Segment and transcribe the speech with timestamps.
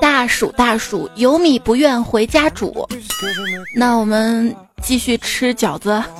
[0.00, 2.88] 大暑大暑，有米不愿回家煮。
[3.74, 6.02] 那我们继续吃饺子。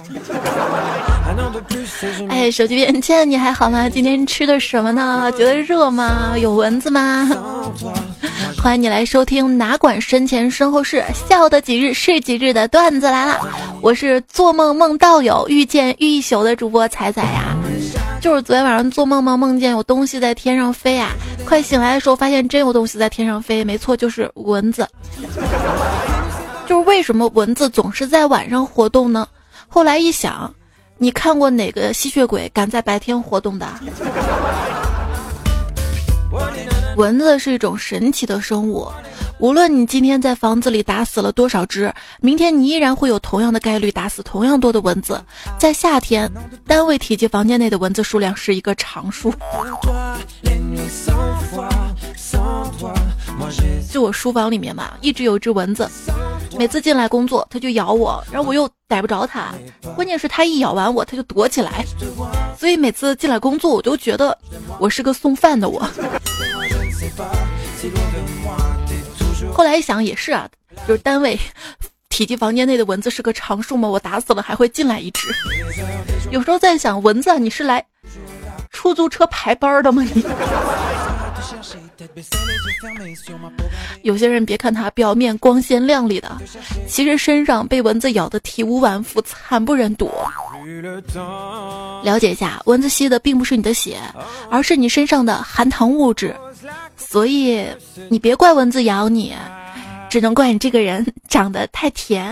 [2.28, 3.88] 哎，手机边亲爱的你还好吗？
[3.88, 5.30] 今天吃的什么呢？
[5.36, 6.34] 觉得热吗？
[6.38, 7.28] 有蚊子吗？
[8.62, 13.40] 欢迎你来收听，哪管身前身后事，笑得几日是几日的段子来了。
[13.80, 17.54] 我是做梦梦到有遇见遇一宿的主播彩彩呀。
[18.28, 21.12] 就是昨天晚上做梦梦梦见有东西在天上飞啊，
[21.46, 24.86] 快醒来的时候发现真有东西在天上飞，没错，就是蚊子。
[26.66, 29.26] 就是为什么蚊子总是在晚上活动呢？
[29.66, 30.54] 后来一想，
[30.98, 33.66] 你看过哪个吸血鬼敢在白天活动的？
[36.96, 38.86] 蚊子是一种神奇的生物。
[39.40, 45.22] 无论你今天在房子里打死了多少只，明天你依然会有同样的概率打死同样多的蚊子。
[45.58, 46.28] 在夏天，
[46.66, 49.32] 单位体积房间内的蚊子数量是一个常数。
[53.92, 55.88] 就我书房里面嘛，一直有一只蚊子，
[56.58, 59.54] 每次进来工作，它就咬我，然后我又逮不着它，
[59.94, 61.84] 关键是它一咬完我，它就躲起来，
[62.58, 64.36] 所以每次进来工作，我都觉得
[64.80, 65.88] 我是个送饭的我。
[69.52, 70.48] 后来一想也是啊，
[70.86, 71.38] 就是单位
[72.08, 75.28] 体积房间内的蚊子是个常数嘛，我打死了还会进来一只。
[76.30, 77.84] 有时候在想，蚊子你是来
[78.70, 80.02] 出租车排班的吗？
[80.02, 80.24] 你？
[84.02, 86.36] 有些人别看他表面光鲜亮丽的，
[86.86, 90.10] 其实身上被蚊子咬得体无完肤，惨不忍睹。
[92.04, 93.98] 了解一下，蚊子吸的并不是你的血，
[94.50, 96.34] 而是你身上的含糖物质。
[97.10, 97.66] 所以
[98.10, 99.34] 你别怪蚊子咬你，
[100.10, 102.30] 只能怪你这个人长得太甜。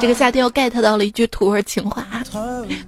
[0.00, 2.06] 这个夏天又 get 到了一句土味情话。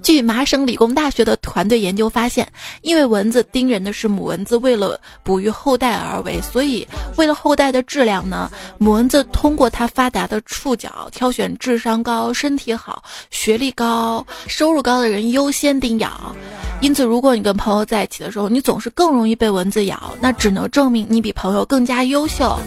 [0.01, 2.47] 据麻省理工大学的团队研究发现，
[2.81, 16.35] 因为蚊子叮人的是母蚊子，为了哺育后代而为，所以为了后代的质量呢，母蚊子通过它发达的触角挑选智商高、身体好、学历高、收入高的人优先叮咬。
[16.81, 22.57] 因此，如果你跟朋友在一起的时候，你总是更容易被蚊子咬，那只能证明你比朋友更加优秀。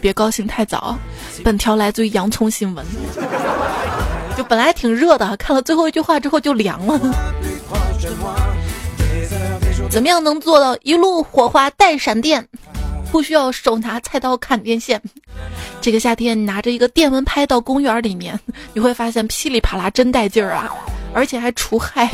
[0.00, 0.98] 别高兴太早，
[1.42, 2.84] 本条来自于洋葱新闻。
[4.36, 6.98] 就本来挺热的，看了最后一句话之后就凉了。
[9.90, 12.46] 怎么样能做到一路火花带闪电，
[13.10, 15.00] 不需要手拿菜刀砍电线？
[15.82, 18.38] 这个夏天你拿着一个电蚊拍到公园里面，
[18.72, 20.72] 你会发现噼里啪啦真带劲儿啊，
[21.12, 22.08] 而且还除害。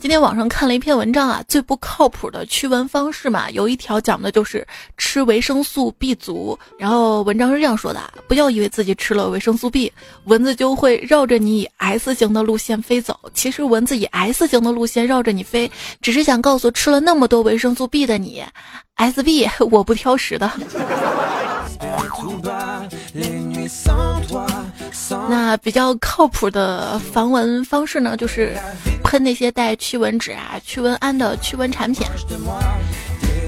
[0.00, 4.66] 今天网上看了一篇文章啊，最不靠谱的驱蚊方式嘛，有一条讲的就是
[4.96, 6.58] 吃维生素 B 族。
[6.78, 9.92] 然后文章是这样说的：不要以为自己吃了维生素 B，
[10.24, 13.20] 蚊子就会绕着你以 S 型的路线飞走。
[13.34, 18.42] 其实蚊子以 S 型的路线绕着你飞，只是想告诉吃了那么多维生素 B 的你
[18.96, 20.50] ，SB 我不挑食的。
[25.28, 28.56] 那比较靠谱的防蚊方式呢，就是
[29.02, 32.06] 喷那些带驱蚊纸啊、驱蚊胺的驱蚊产品。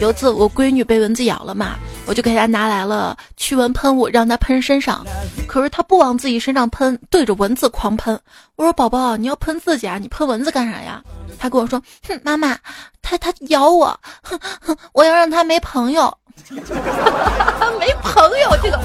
[0.00, 5.06] 有一次我闺女被蚊子咬了嘛，我就给她拿来了驱蚊喷雾，让她喷身上。
[5.46, 8.18] 可是她不往自己身上喷，对着蚊子狂喷。
[8.56, 11.00] 我说：“宝宝，你要喷自己啊，你喷蚊子干啥呀？”
[11.38, 12.58] 她跟我说：“哼，妈妈，
[13.00, 16.12] 他他咬我，哼哼，我要让他没朋友。
[16.50, 18.80] 没朋友，这个，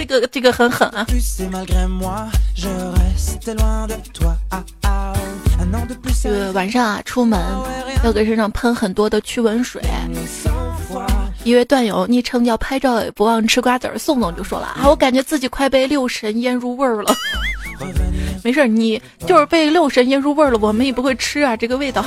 [0.00, 1.06] 这个，这个很狠啊！
[6.22, 7.38] 这个晚上啊，出门
[8.02, 9.82] 要给身上喷很多的驱蚊水。
[11.44, 17.14] 一位段友昵称叫拍照也不忘吃瓜子儿，宋总就说了啊，我感觉自己快被六神腌入味儿了。
[18.42, 22.02] 没事，你就是被六神腌入味儿了，我们也不会吃啊，这个味道。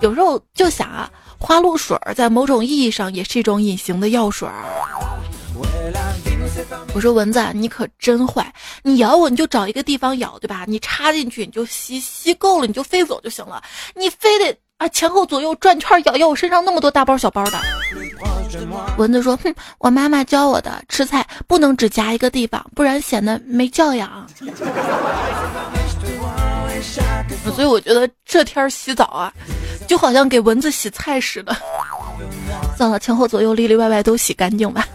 [0.00, 1.10] 有时候就想啊。
[1.40, 4.48] 花露水在某种意义上也是一种隐形的药水。
[6.92, 8.52] 我说蚊子，你可真坏！
[8.82, 10.64] 你咬我，你就找一个地方咬，对吧？
[10.68, 13.62] 你插进去，你就吸，吸够了你就飞走就行了。
[13.94, 17.58] 你非得啊前后左右转圈咬，咬我身上那么多大包小包的。
[18.98, 24.26] 蚊子说：“哼，我妈妈教我的，吃菜不能只夹一个地方，不然显得没教养。”
[27.54, 29.32] 所以我觉得这天洗澡啊。
[29.86, 31.52] 就好像给蚊子洗菜似的，
[32.76, 34.86] 算了，前后左右里里外外都洗干净吧。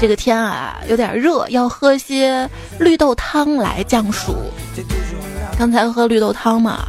[0.00, 4.34] 这个天啊，有点热，要喝些绿豆汤来降暑。
[5.58, 6.86] 刚才喝绿豆汤嘛，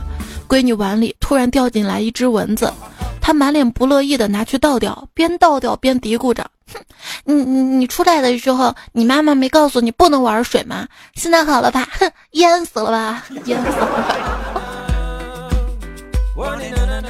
[0.47, 2.71] 闺女碗里突然掉进来一只蚊子，
[3.21, 6.79] 他满脸不乐意的拿去倒掉，边倒掉边嘀咕着：“哼，
[7.23, 10.87] 你你你出来的时候，你妈妈没告诉你不能玩水吗？
[11.13, 11.87] 现在好了吧？
[11.99, 13.23] 哼，淹死了吧？
[13.45, 14.17] 淹死了。”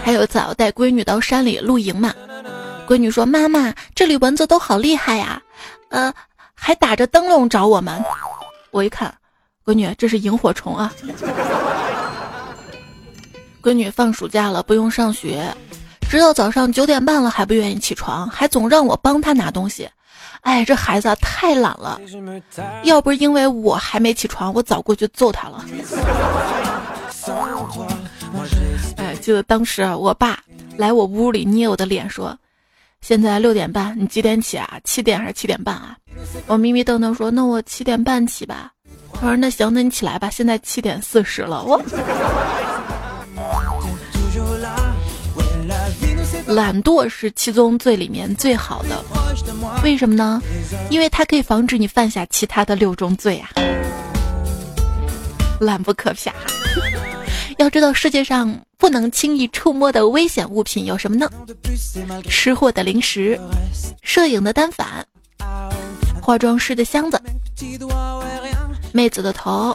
[0.04, 2.14] 还有一次，我带闺女到山里露营嘛，
[2.88, 5.42] 闺女说：“妈妈，这里蚊子都好厉害呀，
[5.90, 6.14] 呃，
[6.54, 8.04] 还打着灯笼找我们。”
[8.72, 9.14] 我一看，
[9.64, 10.92] 闺女，这是萤火虫啊。
[13.62, 15.56] 闺女放暑假了，不用上学，
[16.12, 19.90] 直到早上九点半了还不愿意起床，还总让我帮他拿东西。
[20.42, 22.02] 哎，这孩子太懒了，
[22.84, 25.64] 要不是因为我还没起床，我早过去揍他了。
[28.98, 30.38] 哎，记得当时我爸
[30.76, 32.38] 来我屋里捏我的脸说
[33.00, 34.78] ：“现在六点半，你几点起啊？
[34.84, 35.96] 七点还是七点半啊？”
[36.46, 38.70] 我迷迷瞪瞪说：“那我七点半起吧。”
[39.18, 40.30] 他说：“那行，那你起来吧。
[40.30, 41.82] 现在七点四十了。”我
[46.52, 49.04] 懒惰是七宗罪里面最好的，
[49.84, 50.42] 为什么呢？
[50.90, 53.50] 因为它可以防止你犯下其他的六宗罪啊！
[55.60, 56.34] 懒不可怕。
[57.58, 61.30] 要知道世界上不能轻易触摸的危险物品有什么呢？
[62.28, 63.40] 吃货的零食，
[64.02, 65.06] 摄影的单反，
[66.22, 67.22] 化妆师的箱子，
[68.92, 69.74] 妹子的头，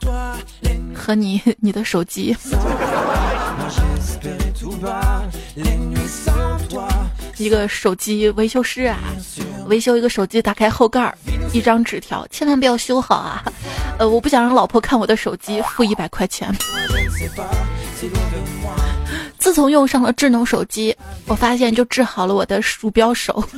[0.95, 2.37] 和你你的手机。
[7.39, 8.99] 一个手机维修师啊，
[9.67, 11.17] 维修一个手机，打开后盖儿，
[11.53, 13.45] 一张纸条，千万不要修好啊！
[13.99, 16.51] 呃，我不想让老婆看我的手机，付一百块钱。
[19.39, 23.45] 自从用上了智能手机，我发现就治好了我的鼠标手。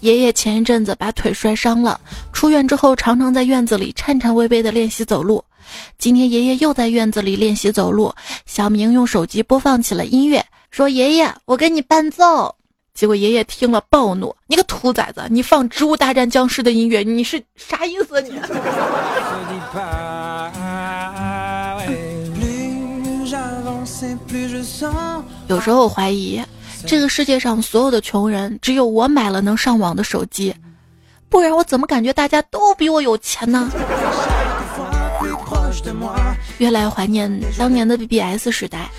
[0.00, 2.00] 爷爷前一阵子把腿摔伤了，
[2.32, 5.44] 出院之后常常在院子里颤颤巍巍地练习走路。
[5.98, 8.12] 今天爷爷又在院子里练习走路，
[8.46, 12.54] 小明用手机播放起了音乐，说：“爷爷，我给你伴奏。”
[12.94, 18.30] 结果爷爷听了暴怒：“你个兔崽子，你放《植物大战僵尸》的音乐，你是啥意思你？
[25.48, 26.42] ”有时候我怀疑，
[26.86, 30.54] 这个世界上所有的穷人，只有我买了能上网的手机，
[31.28, 33.70] 不然我怎么感觉大家都比我有钱呢？
[36.58, 38.90] 越来越怀念当年的 BBS 时代，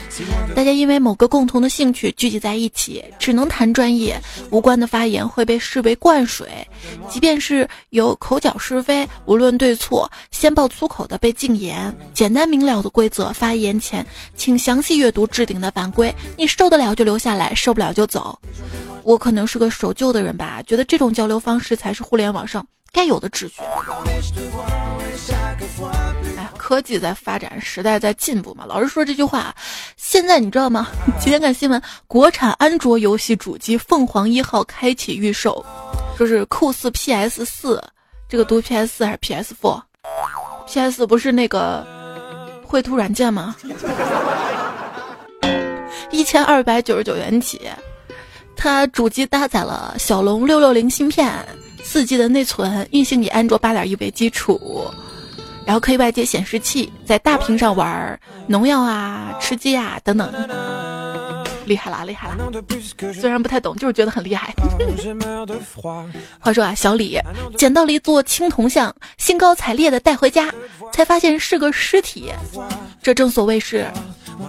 [0.55, 6.47] 大家因为某个共同的兴趣聚集在一起，只能谈专业，无关的发言会被视为灌水。
[7.09, 11.93] 即便是有口角是非，无论对错，先爆粗口的被禁言。
[12.13, 14.05] 简单明了的规则，发言前
[14.35, 18.39] 请详细阅读置顶的版规，你受得了就留下来，受不了就走。
[19.03, 23.61] 我可能是个守旧的人吧，觉得这种交流方式才是互联网上该有的秩序。
[26.37, 28.63] 哎科技在发展，时代在进步嘛。
[28.67, 29.53] 老是说这句话，
[29.97, 30.87] 现在你知道吗？
[31.19, 35.65] 今天看新闻，国产安卓游戏主机凤凰一号开启预售，
[36.15, 37.83] 说是酷似 PS 四，
[38.27, 41.87] 这个读 PS 四还是 PS Four？PS 不是那个
[42.63, 43.55] 绘图软件吗？
[46.11, 47.69] 一千二百九十九元起，
[48.55, 51.33] 它主机搭载了骁龙六六零芯片，
[51.83, 54.91] 四 G 的内存，运行以安卓八点一为基础。
[55.65, 60.27] 然后可以外接显示器，在大屏上玩农药啊、吃鸡啊等等，
[61.65, 62.35] 厉害啦，厉害啦！
[63.13, 64.51] 虽然不太懂，就是觉得很厉害。
[66.41, 67.19] 话说啊，小李
[67.55, 70.51] 捡到了一座青铜像，兴高采烈的带回家，
[70.91, 72.31] 才发现是个尸体。
[73.03, 73.85] 这正所谓是，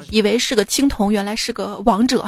[0.09, 2.25] 以为是个青铜，原来是个王者。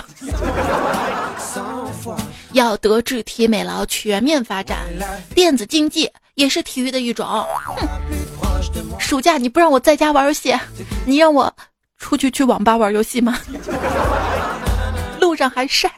[2.52, 4.80] 要德智体美劳全面发展，
[5.34, 7.26] 电子竞技也是体育的一种。
[8.98, 10.54] 暑假你不让我在家玩游戏，
[11.04, 11.52] 你让我
[11.98, 13.38] 出去去网吧玩游戏吗？
[15.20, 15.90] 路上还晒。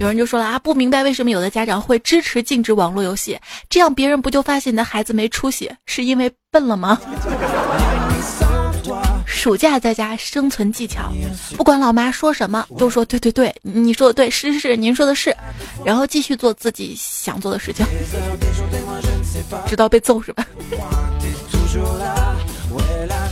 [0.00, 3.38] 有人就说了啊，不明白为什么有的家长会支持禁止网络游戏，
[3.70, 6.98] 这样别人不就发现你的孩子没出息，是因为笨了吗？
[9.44, 11.12] 暑假在家生存技巧，
[11.54, 15.36] 不管老妈说什么，都说对对对，你说的对，是是是，您说的是，
[15.84, 17.84] 然后继续做自己想做的事情，
[19.66, 20.46] 直到被揍是吧？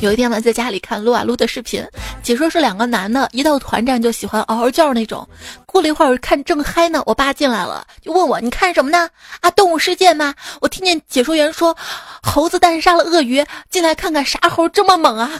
[0.00, 1.84] 有一天呢在家里看撸啊撸的视频，
[2.22, 5.26] 解说是两个男的，一到团战就喜欢嗷嗷叫那种。
[5.64, 9.08] 过了一会儿看正嗨呢，我爸进来了，就问我你看什么呢？
[9.40, 10.34] 啊，动物世界吗？
[10.60, 11.76] 我听见解说员说，
[12.22, 15.30] 猴子单杀了鳄鱼，进来看看啥猴这么猛啊？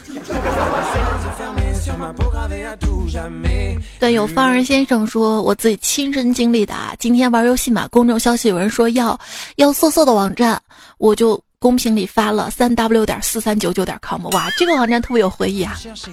[3.99, 6.93] 段友方儿先生说，我自己亲身经历的啊。
[6.97, 9.19] 今天玩游戏嘛，公众消息有人说要
[9.57, 10.59] 要色色的网站，
[10.97, 11.39] 我就。
[11.63, 16.11] 公屏里发了三 w 点四三九九点 com，哇，这个网站特别有回忆啊，就是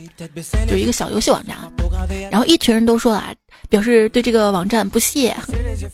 [0.78, 1.56] 一个小游戏网站。
[2.30, 3.34] 然后一群人都说啊，
[3.68, 5.36] 表示对这个网站不屑。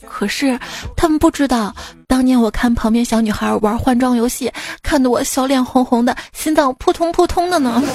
[0.07, 0.61] 可是
[0.95, 1.75] 他们不知道，
[2.07, 7.83] 当年我看旁边小女孩玩换装游戏，看得我小脸红红的，心脏扑通扑通的呢。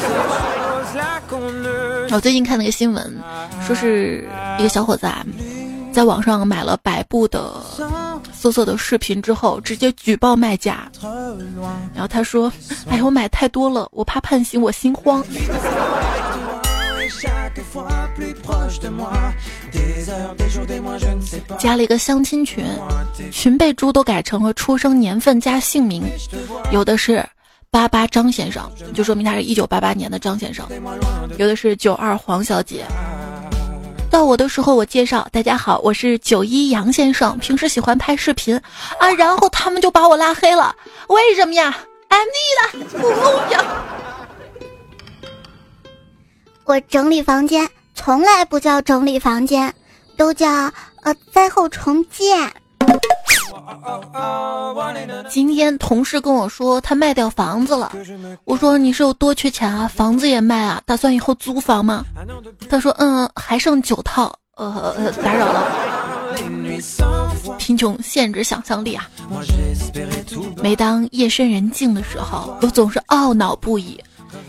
[2.10, 3.22] 我最近看那个新闻，
[3.68, 4.28] 说是
[4.58, 5.24] 一个小伙子啊，
[5.92, 7.62] 在网上买了百部的
[8.34, 10.90] 色色的视频之后，直接举报卖家。
[11.94, 12.52] 然后他说
[12.88, 15.24] ：“哎呀，我买太多了，我怕判刑，我心慌。”
[21.60, 22.66] 加了一个相亲群，
[23.32, 26.04] 群备注都改成了出生年份加姓名，
[26.72, 27.26] 有的是。
[27.74, 30.68] 八八张先生，就说明他是一九八八年的张先生。
[31.38, 32.84] 有的是九二黄小姐。
[34.12, 38.54] 到我的时候，我介绍大家好，我是九一杨先生，平时喜欢拍视频
[39.00, 39.10] 啊。
[39.18, 40.76] 然后他们就把我拉黑了，
[41.08, 41.74] 为什么呀
[42.10, 42.26] ？I'm
[42.74, 43.58] 的不公平。
[46.66, 49.74] 我整理房间从来不叫整理房间，
[50.18, 50.50] 都叫
[51.04, 52.38] 呃灾后重建。
[55.30, 57.92] 今天同事跟我说他卖掉房子了，
[58.46, 59.88] 我说你是有多缺钱啊？
[59.88, 60.82] 房子也卖啊？
[60.86, 62.06] 打算以后租房吗？
[62.70, 64.34] 他说嗯，还剩九套。
[64.56, 65.72] 呃，打扰了。
[67.58, 69.10] 贫穷限制想象力啊！
[70.62, 74.00] 每当夜深人静的时候，我总是懊恼不已，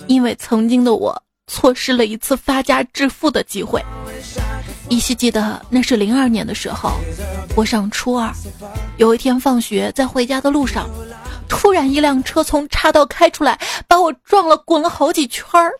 [0.06, 3.82] 因为曾经的我错失了一次发家致富的机会。
[4.92, 6.92] 依稀记得那是零二年的时候，
[7.56, 8.30] 我上初二，
[8.98, 10.86] 有一天放学在回家的路上，
[11.48, 13.58] 突然一辆车从岔道开出来，
[13.88, 15.72] 把我撞了，滚了好几圈儿。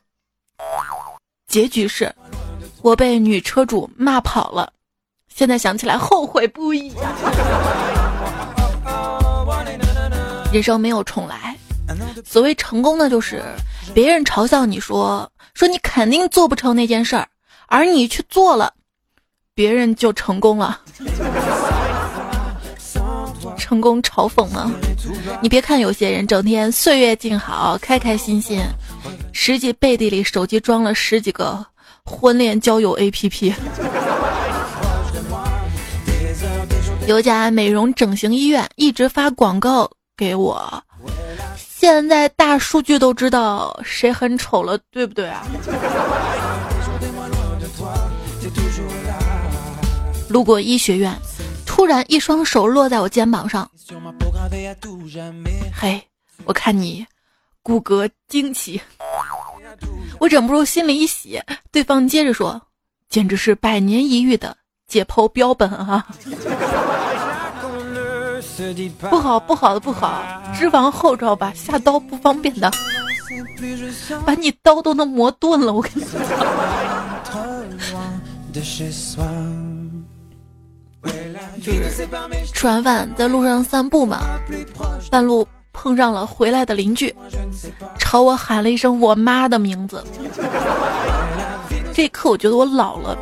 [1.47, 2.11] 结局是，
[2.81, 4.73] 我被女车主骂跑了。
[5.28, 6.90] 现在想起来后悔不已。
[10.50, 11.54] 人生没有重来，
[12.25, 13.42] 所谓成功呢，就是
[13.92, 17.28] 别人嘲笑你说说你肯定做不成那件事儿，
[17.66, 18.73] 而你去做了。
[19.54, 20.80] 别人就成功了，
[23.59, 24.71] 成功嘲讽了。
[25.42, 28.62] 你别看有些人整天岁月静好，开开心心，
[29.35, 31.62] 实际背地里手机装了十几个
[32.02, 33.52] 婚恋交友 APP。
[37.06, 40.82] 有家美容整形医院一直发广告给我，
[41.59, 45.44] 现在大数据都知道谁很丑了，对不对啊？
[50.32, 51.14] 路过医学院，
[51.66, 53.70] 突然一双手落在我肩膀上。
[55.74, 56.02] 嘿，
[56.44, 57.06] 我看你
[57.62, 58.80] 骨骼惊奇，
[60.18, 61.38] 我忍不住心里一喜。
[61.70, 62.60] 对方接着说
[63.10, 64.56] ：“简直是百年一遇的
[64.88, 66.06] 解剖标本啊！”
[69.10, 70.22] 不好，不好的不好，
[70.54, 71.52] 脂肪厚，知道吧？
[71.54, 72.70] 下刀不方便的，
[74.24, 75.72] 把你刀都能磨钝了。
[75.74, 76.20] 我跟你讲。
[81.62, 82.09] 就是
[82.52, 84.21] 吃完饭在路上散步嘛，
[85.11, 87.14] 半路碰上了回来的邻居，
[87.99, 90.02] 朝我喊了一声我妈的名字。
[91.94, 93.16] 这一刻我觉得我老了。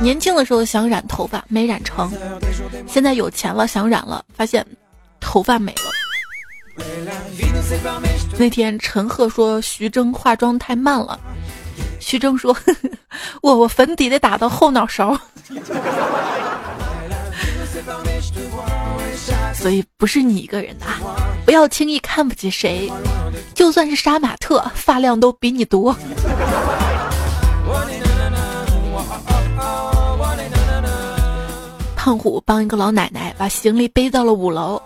[0.00, 2.10] 年轻的时候想染头发没染成，
[2.86, 4.64] 现在有钱了想染了，发现
[5.20, 6.84] 头发没了。
[8.36, 11.18] 那天陈赫说徐峥化妆太慢了，
[12.04, 12.54] 徐峥说
[13.40, 15.18] 我我粉底得打到后脑勺。
[19.54, 20.84] 所以不是你一个人的，
[21.46, 22.92] 不要轻易看不起谁，
[23.54, 25.96] 就算是杀马特，发量都比你多。
[31.96, 34.80] 胖虎帮一个老奶奶把行李背到了五楼，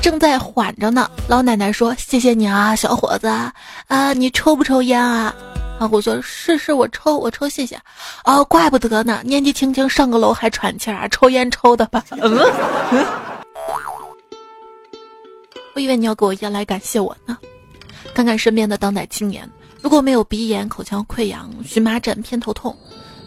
[0.00, 1.08] 正在缓着呢。
[1.28, 3.28] 老奶奶说：“谢谢你啊，小伙子
[3.86, 5.32] 啊，你抽不抽烟啊？”
[5.82, 7.76] 胖虎说：“是是，我抽，我抽，谢谢。”
[8.24, 12.04] 哦，怪不得呢，年纪轻轻上个楼还喘气儿，抽烟抽的吧？
[12.22, 12.38] 嗯。
[15.74, 17.36] 我以为你要给我烟来感谢我呢。
[18.14, 22.76] 看看身边的当代青年，如果没有鼻炎、口腔溃疡、荨麻疹、偏头痛，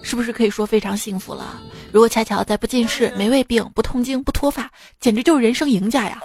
[0.02, 1.60] 是不是可以说非常幸福了？
[1.92, 4.72] 如果恰巧再不近视、没胃病、不痛经、不脱发，
[5.02, 6.20] 简直就是人生赢家呀！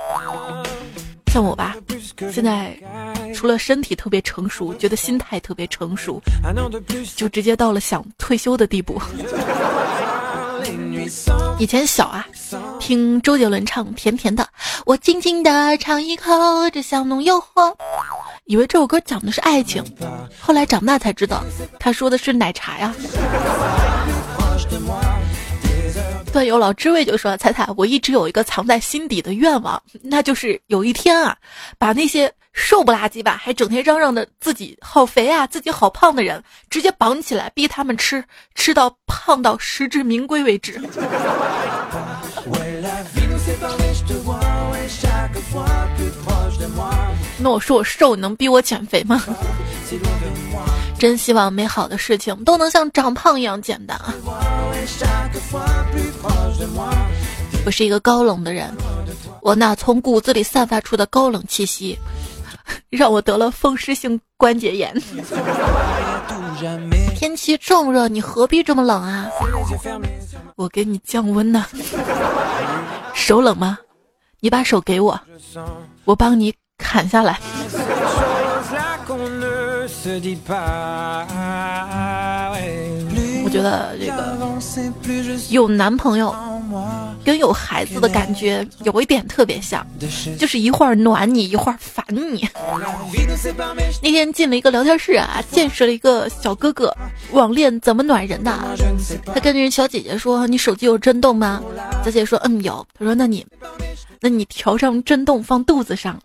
[1.32, 1.75] 像我吧，
[2.33, 2.76] 现在
[3.35, 6.21] 除了身体特别成熟，觉得心态特别成熟，
[7.17, 9.00] 就直接到了想退休的地步。
[11.59, 12.26] 以前小啊，
[12.79, 14.45] 听周杰伦唱《甜甜的》，
[14.87, 16.31] 我轻轻的尝一口，
[16.73, 17.75] 这香浓诱惑，
[18.45, 19.83] 以为这首歌讲的是爱情，
[20.38, 21.43] 后来长大才知道，
[21.79, 22.95] 他说的是奶茶呀。
[26.32, 31.37] 段友老知味就说：“彩彩，我一直有一个藏在心底的愿望，那就是有一天啊，
[31.76, 40.80] 把那些瘦不拉几吧，还整天嚷嚷的自己好肥啊，自己好胖的人，直接绑起来，逼他们吃，吃到胖到实至名归为止。
[47.42, 49.20] ”那我说我瘦，你能逼我减肥吗？
[51.00, 54.12] 真希望美好的事情都能像长胖一样简单啊！
[57.64, 58.71] 我是一个高冷的人，
[59.40, 61.99] 我那从骨子里散发出的高冷气息，
[62.90, 64.95] 让我得了风湿性关节炎。
[67.16, 69.26] 天气这么热，你何必这么冷啊？
[70.57, 71.64] 我给你降温呢。
[73.14, 73.78] 手冷吗？
[74.40, 75.19] 你把手给我，
[76.04, 77.40] 我帮你砍下来。
[83.42, 84.38] 我觉得这个
[85.50, 86.35] 有男朋友
[87.25, 89.87] 跟有孩子的感觉有一点特别像，
[90.38, 92.49] 就是一会儿暖你，一会儿烦你。
[94.02, 96.97] 那天进了一个聊天室啊，见识了一个小哥哥
[97.33, 98.57] 网恋怎么暖人的。
[99.26, 101.61] 他跟人小姐姐说：“你手机有震动吗？”
[102.02, 103.45] 小姐姐说：“嗯，有。”他说：“那你，
[104.21, 106.19] 那你调上震动放肚子上。”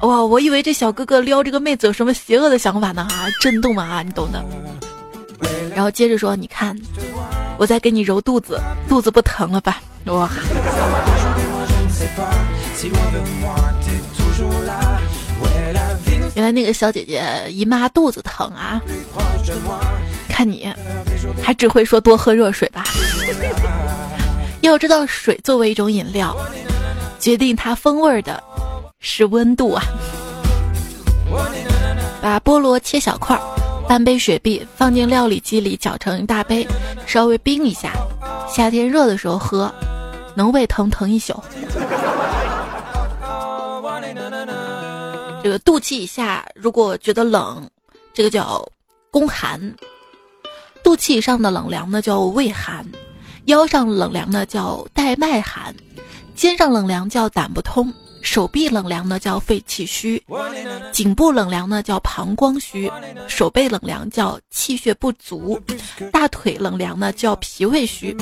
[0.00, 3.06] 哇，我以为这小哥哥撩这个妹子有什么邪恶的想法呢？
[3.10, 4.44] 啊，震动啊，你懂的。
[5.74, 6.76] 然后接着说，你看，
[7.58, 9.80] 我在给你揉肚子，肚子不疼了吧？
[10.06, 10.28] 哇！
[16.34, 18.80] 原来那个小姐姐姨妈肚子疼啊！
[20.28, 20.72] 看你，
[21.42, 22.84] 还只会说多喝热水吧？
[24.62, 26.36] 要知道，水作为一种饮料，
[27.18, 28.42] 决定它风味的。
[29.02, 29.82] 是温度啊！
[32.20, 33.40] 把菠萝切小块，
[33.88, 36.68] 半杯雪碧放进料理机里搅成一大杯，
[37.06, 37.92] 稍微冰一下。
[38.46, 39.72] 夏天热的时候喝，
[40.34, 41.42] 能胃疼疼一宿。
[45.42, 47.66] 这个肚脐以下如果觉得冷，
[48.12, 48.62] 这个叫
[49.10, 49.58] 宫寒；
[50.84, 52.84] 肚脐以上的冷凉呢叫胃寒；
[53.46, 55.72] 腰上冷凉呢叫带脉寒；
[56.34, 57.90] 肩上冷凉叫胆不通。
[58.22, 60.22] 手臂冷凉呢叫肺气虚，
[60.92, 62.90] 颈部冷凉呢叫膀胱虚，
[63.26, 65.60] 手背冷凉叫气血不足，
[66.12, 68.16] 大腿冷凉呢叫脾胃虚，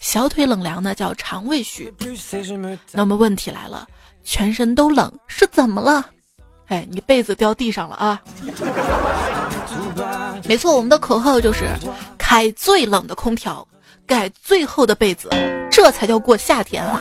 [0.00, 1.92] 小腿冷凉呢叫肠胃虚。
[2.92, 3.86] 那么问题来了，
[4.24, 6.06] 全身都冷是怎么了？
[6.68, 8.22] 哎，你被子掉地上了啊！
[10.48, 11.68] 没错，我们的口号就是
[12.16, 13.66] 开最冷的空调，
[14.06, 15.28] 盖最厚的被子，
[15.70, 16.98] 这才叫过夏天啊！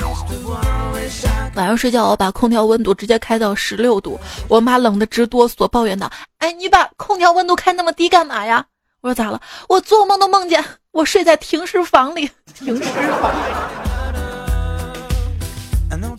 [1.56, 6.10] 晚上睡觉，我把空调温度直接开到十六度，我妈冷得直哆嗦，抱怨道
[6.40, 8.66] ：“哎，你把空调温度开那么低干嘛呀？”
[9.02, 9.42] 我说：“咋了？
[9.68, 12.30] 我做梦都梦见我睡在停尸房里。
[12.54, 13.32] ”停尸房。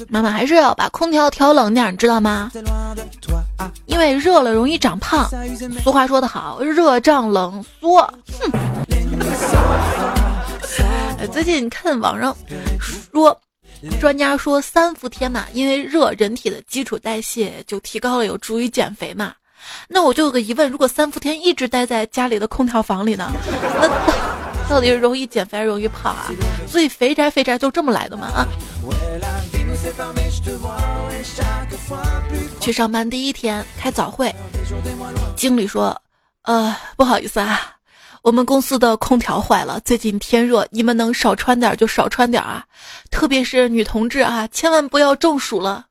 [0.08, 2.50] 妈妈还是要把空调调冷点，你知道吗？
[3.86, 5.30] 因为热了容易长胖。
[5.82, 8.02] 俗话说得好，热胀冷缩。
[8.38, 8.52] 哼。
[11.32, 12.36] 最近看网上
[13.12, 13.40] 说。
[14.00, 19.34] 专家说三伏天嘛，因为热，人体的基础代谢就提高了，有助于减肥嘛。
[19.88, 23.32] 那我就有个疑问，如果三伏天一直待在家里的空调房里呢，
[23.80, 26.30] 那 到底是容易减肥还是容易胖啊？
[26.66, 28.46] 所以肥宅肥宅就这么来的嘛啊！
[32.60, 34.34] 去上班第一天开早会，
[35.36, 36.00] 经理说
[36.42, 37.76] ：“呃，不好意思啊。”
[38.22, 42.64] 我们公司的空调坏了，最近天热，你们能少穿点就少穿点啊，
[43.10, 45.86] 特别是女同志啊，千万不要中暑了。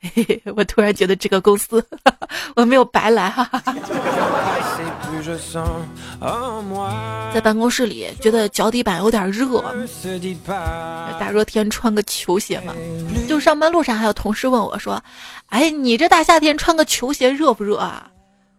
[0.00, 1.82] 嘿嘿，我突然觉得这个公司
[2.56, 3.50] 我没有白来哈。
[7.32, 9.62] 在办公室里觉得脚底板有点热，
[11.18, 12.74] 大热天穿个球鞋嘛。
[13.28, 15.02] 就上班路上还有同事问我说
[15.48, 18.10] ：“哎，你这大夏天穿个球鞋热不热啊？”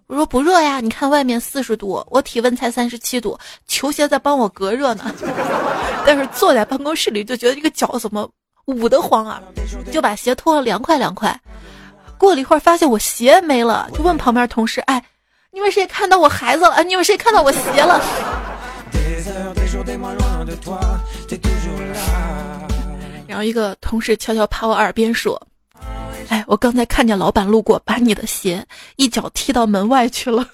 [0.08, 3.36] 我说不热呀，你看外面四十度，我体温才三十七度，
[3.68, 5.12] 球鞋在帮我隔热呢。
[6.06, 8.30] 但是坐在办公室里就觉得这个脚怎么
[8.68, 9.42] 捂得慌啊，
[9.92, 11.36] 就把鞋脱了，凉快凉快。
[12.20, 15.04] 过了一会儿发现我鞋没了，就问旁边同事：“哎，
[15.52, 16.84] 你们谁看到我孩子了？
[16.84, 18.00] 你们谁看到我鞋了？”
[23.28, 25.42] 然后一个同事悄悄趴我耳边说。
[26.30, 30.46] 哎，我刚才看见老板路过，把你的鞋一脚踢到门外去了。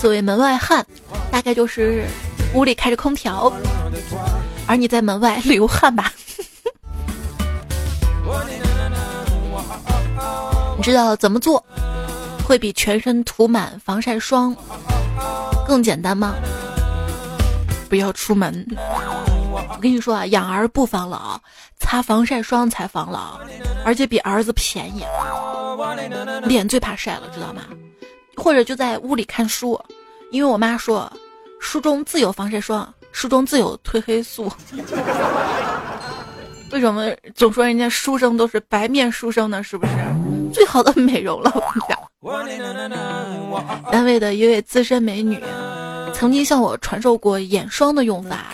[0.00, 0.84] 所谓门外汉，
[1.30, 2.04] 大概就是
[2.54, 3.52] 屋里开着空调，
[4.66, 6.12] 而你在门外流汗吧。
[10.76, 11.62] 你知道怎么做
[12.44, 14.56] 会比全身涂满防晒霜？
[15.66, 16.34] 更简单吗？
[17.88, 18.66] 不要出门。
[19.52, 21.40] 我跟你说啊，养儿不防老，
[21.78, 23.40] 擦防晒霜才防老，
[23.84, 25.02] 而且比儿子便宜。
[26.44, 27.62] 脸最怕晒了，知道吗？
[28.36, 29.80] 或者就在屋里看书，
[30.30, 31.12] 因为我妈说，
[31.58, 34.52] 书中自有防晒霜，书中自有褪黑素。
[36.72, 39.60] 为什么总说人家书生都是白面书生呢？
[39.62, 39.92] 是不是
[40.54, 41.52] 最好的美容了？
[42.20, 42.72] 我跟你讲，
[43.90, 45.42] 单位的一位资深美女。
[46.12, 48.48] 曾经向我传授过眼霜的用法，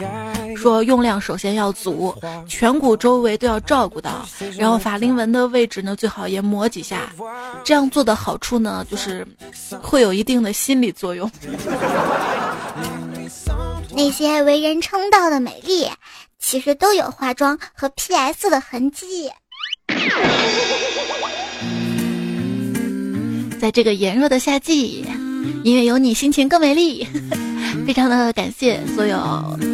[0.67, 2.13] 说用量首先要足，
[2.49, 4.27] 颧骨周围都要照顾到，
[4.59, 7.09] 然后法令纹的位置呢最好也抹几下。
[7.63, 9.25] 这样做的好处呢，就是
[9.81, 11.31] 会有一定的心理作用。
[13.95, 15.89] 那些为人称道的美丽，
[16.41, 19.31] 其实都有化妆和 PS 的痕迹。
[23.61, 25.07] 在这个炎热的夏季，
[25.63, 27.07] 因为有你，心情更美丽。
[27.87, 29.17] 非常的感谢所有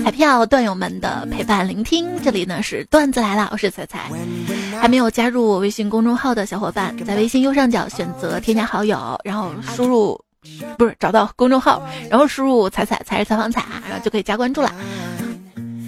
[0.05, 4.11] 彩票段友们的陪伴聆听，这里呢是段子来了，我是彩彩。
[4.79, 10.21] 还没有加入微信公众号的小伙伴，在微信右上角选择添加好友，然后输入，
[10.77, 14.71] 不是找到公众号，然后输入彩彩才是采访彩，然后就可以加关注了。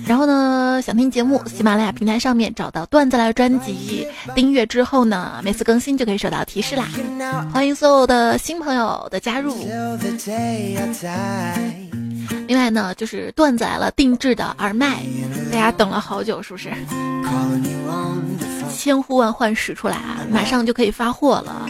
[0.07, 6.89] 然后呢，想听节目，喜马拉雅平台上面找到段子来专辑，订阅之后呢，每次更新就可以收到提示啦。
[7.53, 9.55] 欢迎所有的新朋友的加入。
[12.46, 15.02] 另外呢，就是段仔了定制的耳麦，
[15.50, 16.72] 大家等了好久，是不是？
[18.76, 21.68] 千呼万唤始出来啊，马上就可以发货了。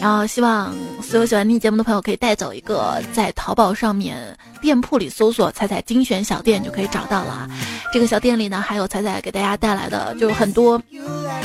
[0.00, 4.16] 然后希望所有喜欢听节目的朋友可以带走一个，在淘宝上面
[4.60, 7.48] 店铺里搜索“彩彩精选小店”就可以找到了。
[7.92, 10.80] 这个小店里呢，还有彩彩给大家带来的，就是很多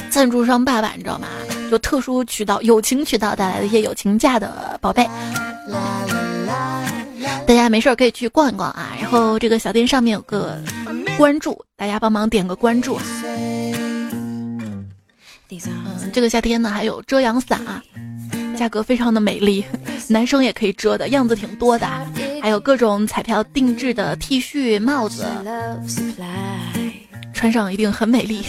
[0.10, 1.28] 赞助商爸爸，你知道吗？
[1.70, 5.08] 就特殊渠道、友情渠道带来的一些友情价的宝贝。
[7.46, 10.62] 大家没事可以去逛一逛啊，然后这个小店上面有个
[11.18, 13.00] 关注，大家帮忙点个关注。
[13.24, 14.90] 嗯，
[16.12, 17.62] 这个夏天呢还有遮阳伞，
[18.58, 19.64] 价格非常的美丽，
[20.08, 21.88] 男生也可以遮的，样子挺多的，
[22.42, 25.26] 还有各种彩票定制的 T 恤、帽子，
[27.34, 28.44] 穿上一定很美丽。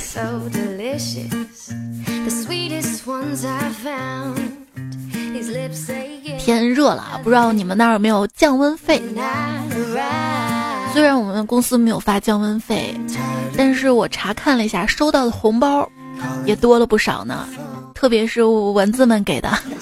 [6.44, 9.02] 天热了，不知道你们那儿有没有降温费？
[10.92, 12.94] 虽然我们公司没有发降温费，
[13.57, 15.88] 但是我查看了一下，收到的红包
[16.44, 17.48] 也多了不少呢。
[17.94, 19.59] 特别是蚊子们给的，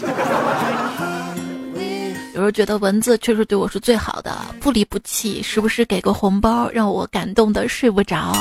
[2.32, 8.36] 有时候觉得蚊子确实对我是最好的，不离不弃，时不时给个红包，让我感动的睡不着。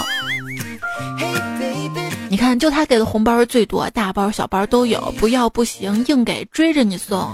[2.29, 7.27] 你看，就他给的红包最多，大包小包都有，不要不行，硬给追着你送，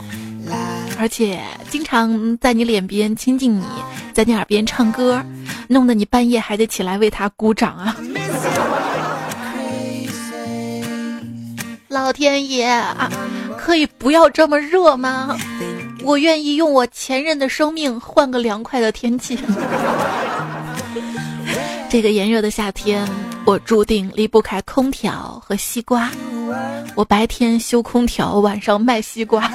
[0.99, 3.65] 而且经常在你脸边亲近你，
[4.13, 5.23] 在你耳边唱歌，
[5.67, 7.95] 弄得你半夜还得起来为他鼓掌啊！
[11.87, 13.09] 老天爷啊，
[13.57, 15.37] 可以不要这么热吗？
[16.03, 19.37] 我愿意用我前任的生命换个凉快的天气。
[21.89, 23.07] 这个炎热的夏天。
[23.45, 26.11] 我注定离不开空调和西瓜。
[26.95, 29.49] 我白天修空调，晚上卖西瓜。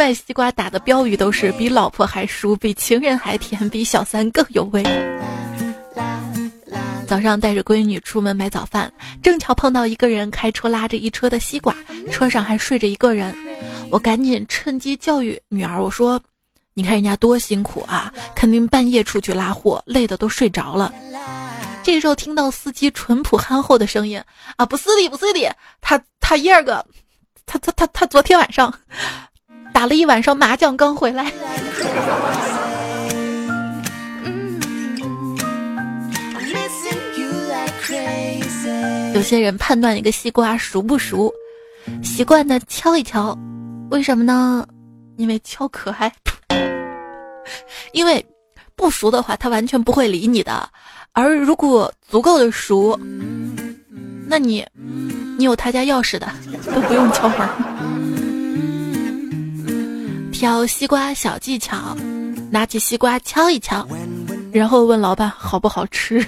[0.00, 4.82] 卖西瓜打的标语都是“比老婆还熟，比情人还甜，比小三更有味”。
[7.06, 8.90] 早上带着闺女出门买早饭，
[9.22, 11.76] 正巧碰到一个人开车拉着一车的西瓜，
[12.10, 13.36] 车上还睡着一个人。
[13.90, 16.18] 我赶紧趁机教育女儿，我说。
[16.72, 20.90] 你看人家多辛苦啊，肯定半夜出去拉货，累的都睡着了。
[21.82, 24.22] 这时候听到司机淳朴憨厚的声音
[24.56, 26.86] 啊，不是的，不是的，他他一二个，
[27.44, 28.72] 他他他他昨天晚上
[29.72, 31.32] 打了一晚上麻将刚回来。
[39.14, 41.32] 有些人判断一个西瓜熟不熟，
[42.02, 43.36] 习惯的敲一敲，
[43.90, 44.66] 为什么呢？
[45.16, 46.12] 因为敲可爱。
[47.92, 48.24] 因为
[48.76, 50.52] 不熟的话，他完全不会理你的；
[51.12, 52.98] 而如果足够的熟，
[54.26, 54.64] 那你
[55.36, 56.26] 你有他家钥匙的，
[56.72, 57.48] 都不用敲门。
[60.40, 61.94] 挑西瓜小技巧：
[62.50, 63.86] 拿起西瓜敲一敲，
[64.50, 66.18] 然后问老板好不好吃。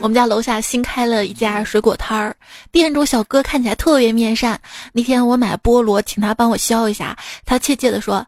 [0.00, 2.34] 我们家楼下新开了一家水果摊儿，
[2.72, 4.58] 店主小哥看起来特别面善。
[4.94, 8.26] 那天我买菠萝，请他帮我削一下，他怯怯地说：“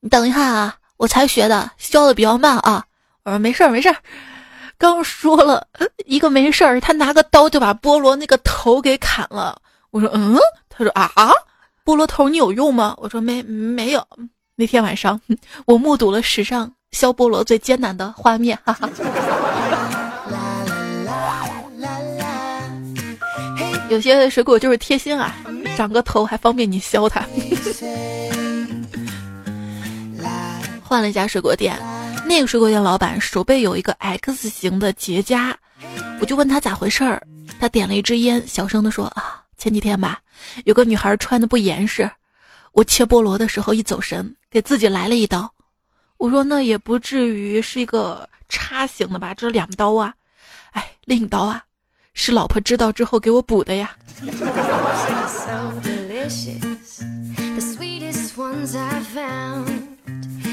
[0.00, 2.82] 你等一下啊，我才学的，削的比较慢啊。”
[3.24, 3.96] 我说：“没事儿，没事儿。”
[4.82, 5.64] 刚说了
[6.06, 9.56] 一个没事儿，他拿个刀就把菠萝那个头给砍了。
[9.92, 10.36] 我说嗯，
[10.68, 11.30] 他说啊啊，
[11.84, 12.92] 菠萝头你有用吗？
[12.98, 14.04] 我说没没有。
[14.56, 15.20] 那天晚上
[15.66, 18.90] 我目睹了史上削菠萝最艰难的画面，哈哈。
[23.88, 25.32] 有些水果就是贴心啊，
[25.76, 27.24] 长个头还方便你削它。
[30.82, 31.78] 换了一家水果店，
[32.32, 35.52] 那个水果店老板手背有一个 X 型的结痂，
[36.18, 37.22] 我就问他咋回事儿，
[37.60, 40.18] 他点了一支烟，小声的说啊，前几天吧，
[40.64, 42.10] 有个女孩穿的不严实，
[42.72, 45.52] 我切菠萝的时候一走神，给自己来了一刀。
[46.16, 50.14] 我说那也不至于是一个叉形的吧，这是两刀啊，
[50.70, 51.62] 哎，另一刀啊。
[52.14, 53.94] 是老婆知道之后给我补的呀。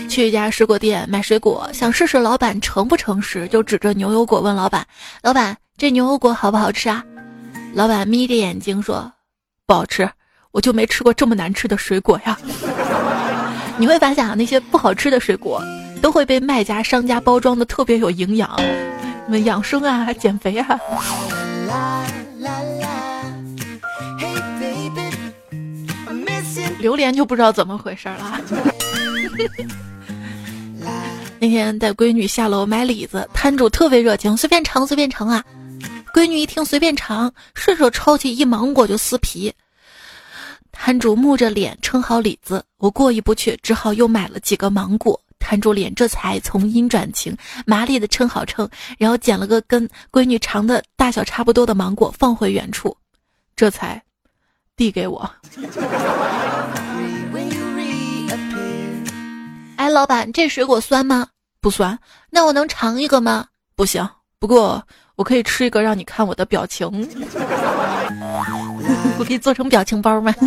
[0.09, 4.85] 去一家水果店买水果，想试试老板诚不诚实，就指着牛油果问老板
[5.21, 7.03] ：“老板，这牛油果好不好吃啊？”
[7.73, 9.09] 老板眯着眼睛说
[9.67, 10.09] ：“不好吃，
[10.51, 12.35] 我就没吃过这么难吃的水果呀。
[13.77, 15.63] ”你会发现啊，那些不好吃的水果
[16.01, 20.79] 都会被卖家、商家包装的特别有营养，什么养生啊、减肥啊。
[26.79, 28.41] 榴莲就不知道怎么回事了。
[31.39, 35.43] 那天带闺女下楼买李子，摊主特别热情，随便尝随便尝啊。
[36.13, 39.53] 闺女一听随便尝，顺手抄起一芒果就撕皮。
[40.71, 45.19] 摊主木着脸称好李子，我过意不去，只好又买了几个芒果。
[45.39, 52.95] 摊主脸这才从阴转晴，麻利的称好称，然后捡了个跟闺女尝的大小差不多的芒果放回原处，
[53.55, 54.01] 这才
[54.75, 55.29] 递给我。
[59.89, 61.29] 哎，老板，这水果酸吗？
[61.59, 61.97] 不酸。
[62.29, 63.47] 那我能尝一个吗？
[63.75, 64.07] 不行。
[64.37, 64.83] 不过
[65.15, 66.85] 我可以吃一个，让你看我的表情。
[69.17, 70.31] 我可以做成表情包吗？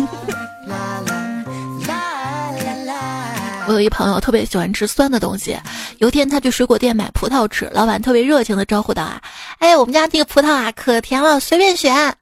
[3.67, 5.59] 我有一朋友特别喜欢吃酸的东西。
[5.97, 9.21] 有天他去水果店买葡萄吃，老板特别热情的招呼道：“啊，
[9.59, 12.15] 哎，我们家那个葡萄啊可甜了，随便选。”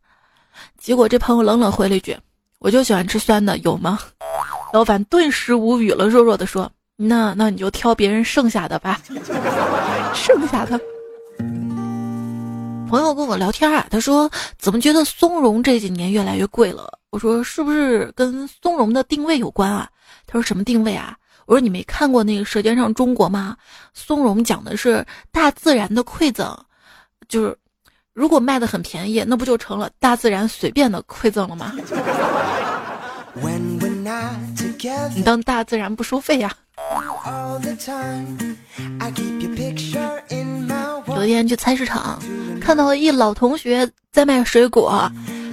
[0.81, 2.17] 结果这朋友冷冷回了一句
[2.57, 3.99] ：“我就喜欢吃酸的，有吗？”
[4.73, 6.71] 老板顿时无语了，弱弱的说。
[7.07, 8.99] 那那你就挑别人剩下的吧，
[10.13, 10.79] 剩下的。
[12.89, 16.99] 朋友跟我聊天啊，他说怎么觉得松茸这几年越来越贵了？
[17.09, 19.89] 我说是不是跟松茸的定位有关啊？
[20.27, 21.15] 他说什么定位啊？
[21.45, 23.55] 我说你没看过那个《舌尖上中国》吗？
[23.93, 26.53] 松茸讲的是大自然的馈赠，
[27.27, 27.57] 就是
[28.13, 31.73] 如果卖的很便宜，那不就成了大自然随便的馈赠了吗？
[35.15, 36.52] 你当大自然不收费呀？
[41.15, 42.20] 有一天去菜市场，
[42.60, 45.12] 看到一老同学在卖水果，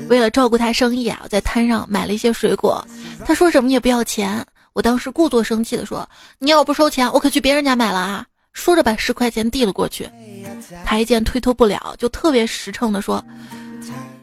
[0.08, 2.82] 为了照顾他生意啊，我在摊上买了一些水果。
[3.26, 10.08] 他说什么也不要钱，我当时故作生气的说：“你要不收钱，我可去别人家买了啊！”说着把十块钱递了过去，
[10.84, 13.22] 他一见推脱不了，就特别实诚的说：“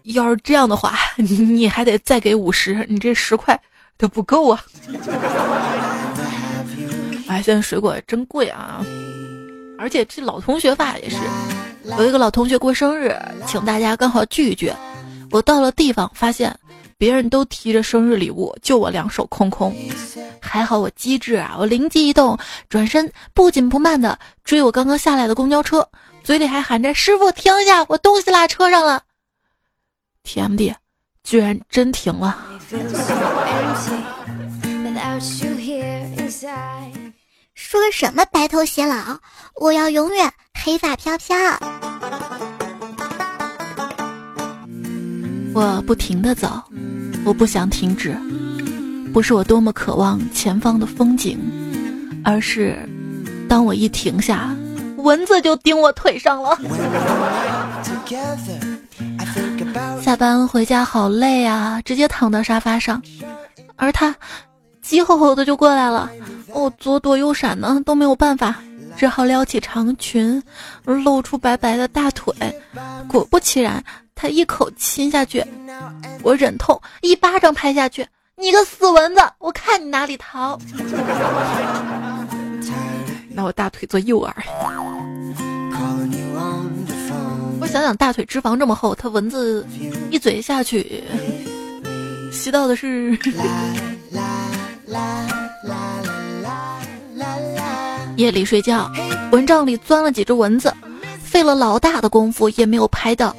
[0.04, 3.60] 要是这样的话， 你还得再给五十，你这十块
[3.98, 4.64] 都不够啊。
[7.28, 8.86] ”哎，现在水果真贵啊！
[9.80, 11.18] 而且这老同学吧也是，
[11.98, 14.72] 有一个老同学过生日，请大家刚好聚一聚。
[15.32, 16.56] 我到了地方，发现
[16.98, 19.76] 别人都提着生日礼物，就我两手空空。
[20.40, 22.38] 还好我机智啊，我灵机一动，
[22.70, 25.90] 转身不紧不慢的追我刚刚下来的公交车，
[26.24, 29.02] 嘴里还喊着：“师傅停一下，我东西落车上了。
[30.24, 30.76] ”TMD，
[31.26, 32.38] 居然真停了。
[37.56, 39.18] 说什么白头偕老？
[39.60, 40.32] 我要永远
[40.64, 41.36] 黑发飘飘。
[45.54, 46.62] 我不停的走，
[47.26, 48.16] 我不想停止。
[49.12, 51.40] 不是我多么渴望前方的风景，
[52.24, 52.78] 而是
[53.50, 54.56] 当我一停下，
[54.98, 56.56] 蚊子就叮我腿上了。
[60.06, 63.02] 下班回家好累啊，直接躺到沙发上，
[63.76, 64.16] 而他。
[64.80, 66.08] 急吼吼的就过来了，
[66.50, 68.56] 我左躲右闪呢，都没有办法，
[68.96, 70.44] 只好撩起长裙，
[70.84, 72.32] 露出白白的大腿。
[73.08, 75.44] 果不其然，他一口亲下去，
[76.22, 78.06] 我忍痛一巴掌拍下去。
[78.38, 80.60] 你个死蚊子，我看你哪里逃！
[83.34, 84.32] 拿我大腿做诱饵。
[87.68, 89.66] 想想，大腿脂肪这么厚，他蚊子
[90.10, 91.04] 一嘴下去，
[92.32, 93.18] 吸到的是。
[98.18, 98.90] 夜里睡觉，
[99.32, 100.74] 蚊帐里钻了几只蚊子，
[101.22, 103.36] 费了老大的功夫也没有拍到。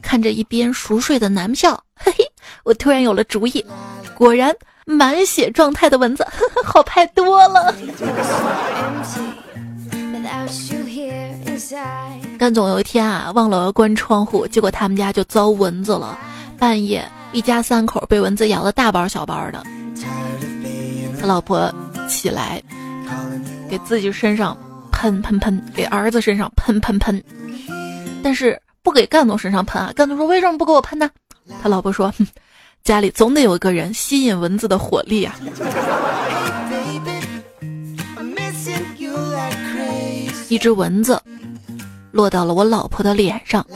[0.00, 2.24] 看着一边熟睡的男票，嘿嘿，
[2.64, 3.64] 我突然有了主意。
[4.14, 4.54] 果然，
[4.86, 7.74] 满血状态的蚊子，呵 呵好拍多了。
[12.38, 16.18] 干总有一天啊，忘了关窗户，结果他们家就遭蚊子了。
[16.58, 19.62] 半夜，一家三口被蚊子咬的大包小包的。
[21.20, 21.72] 他老婆
[22.08, 22.62] 起来，
[23.68, 24.56] 给自己身上
[24.90, 27.22] 喷喷喷，给儿子身上喷喷喷，
[28.22, 29.92] 但是不给干总身上喷啊。
[29.94, 31.08] 干总说：“为什么不给我喷呢？”
[31.62, 32.12] 他老婆说
[32.84, 35.36] ：“家里总得有一个人吸引蚊子的火力啊。
[40.48, 41.20] ”一只蚊子
[42.12, 43.66] 落到了我老婆的脸上，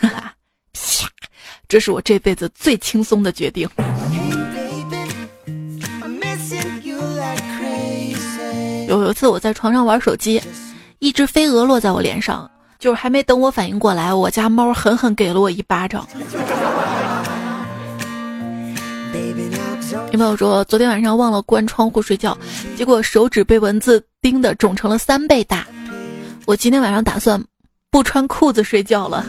[0.00, 0.34] 哈哈，
[0.72, 1.08] 啪！
[1.68, 3.68] 这是我这辈子最轻松的决定。
[8.86, 10.40] 有一次我在床上玩手机，
[11.00, 16.06] 一只飞蛾落在我脸上，就是还没等我反应过来，我家猫狠狠给了我一巴掌。
[20.12, 22.38] 女朋友说昨天晚上忘了关窗户睡觉，
[22.76, 25.66] 结果手指被蚊子叮的肿成了三倍大。
[26.46, 27.42] 我今天晚上打算
[27.94, 29.24] 不穿裤子睡觉了。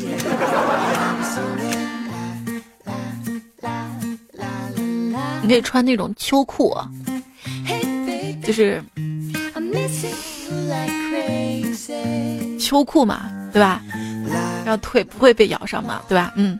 [5.43, 6.75] 你可以穿那种秋裤，
[8.43, 8.83] 就是
[12.59, 13.83] 秋裤嘛，对吧？
[14.65, 16.33] 然后腿不会被咬上嘛，对吧？
[16.35, 16.57] 嗯。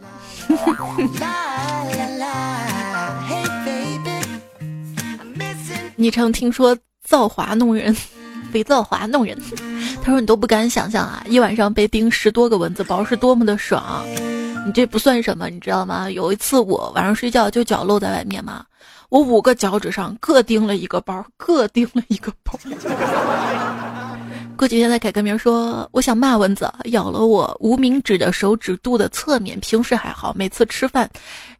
[5.97, 7.95] 昵称听说造化弄人。
[8.55, 9.37] 被造化弄人，
[10.01, 14.01] 他说你都不敢想象啊，一晚上被叮十多个蚊子包是多么的爽。
[14.65, 16.09] 你这不算什么，你知道吗？
[16.09, 18.63] 有一次我晚上睡觉就脚露在外面嘛，
[19.09, 22.57] 我五个脚趾上各叮了一个包，各叮了一个包。
[24.55, 31.09] 过几天再改个名说，我想骂蚊子咬了我无名指的手指肚的侧面，平时还好，每次吃饭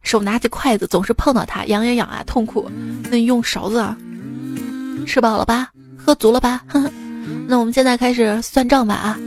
[0.00, 2.70] 手拿起筷子总是碰到它，痒痒痒啊，痛苦。
[3.10, 3.94] 那你用勺子啊，
[5.06, 5.68] 吃饱了吧？
[6.06, 6.62] 喝足了吧？
[7.48, 9.18] 那我们现在开始算账吧啊！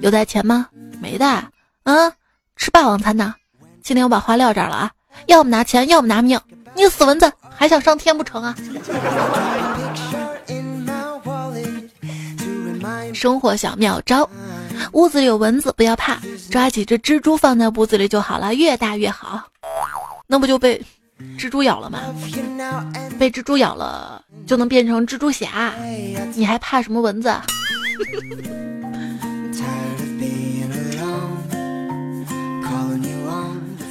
[0.00, 0.68] 有带钱吗？
[1.00, 1.44] 没带。
[1.82, 2.12] 啊，
[2.54, 3.34] 吃霸王餐呢？
[3.82, 4.90] 今天我把话撂这儿了啊！
[5.26, 6.40] 要么拿钱，要么拿命。
[6.76, 8.54] 你死蚊子，还想上天不成啊？
[13.12, 14.30] 生活小妙招：
[14.92, 19.42] 屋子里有蚊子不要怕，抓几只蜘蛛放在屋子里就好了，越大越好。
[20.28, 20.80] 那不就被？
[21.38, 22.00] 蜘蛛咬了吗？
[23.18, 25.74] 被蜘蛛咬了就能变成蜘蛛侠，
[26.34, 27.34] 你还怕什么蚊子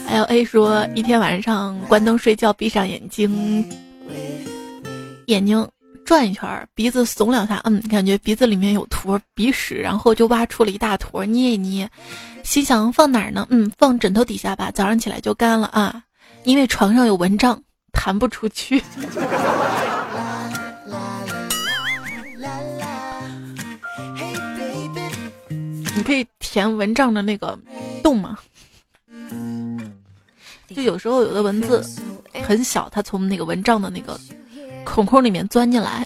[0.07, 3.63] ？L A 说，一天晚上关灯睡觉，闭上眼睛，
[5.27, 5.67] 眼睛
[6.03, 11.89] 转一圈，鼻子耸两下，嗯，感觉鼻子里面有坨鼻屎，然后就挖出了一大坨，捏一捏，
[12.43, 13.45] 心想放哪儿呢？
[13.51, 16.01] 嗯，放枕头底下吧，早上起来就干了啊。
[16.49, 18.81] 因为床上有蚊帐，弹不出去。
[25.95, 27.55] 你可以填蚊帐的那个
[28.01, 28.35] 洞吗？
[30.75, 31.85] 就有时候有的蚊子
[32.43, 34.19] 很小，它从那个蚊帐的那个
[34.83, 36.03] 孔孔里面钻进来，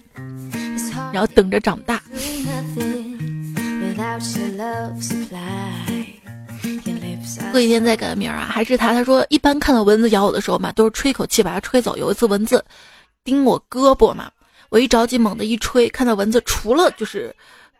[1.13, 2.03] 然后等着长大。
[7.53, 8.93] 过几天再改名啊，还是他。
[8.93, 11.95] 他说一般看到蚊子咬我的时候嘛，都是吹一口气把它吹走。
[11.95, 12.65] 有一次蚊子
[13.23, 14.31] 叮我胳膊嘛，
[14.69, 17.33] 我一着急猛地一吹，看到蚊子除了就是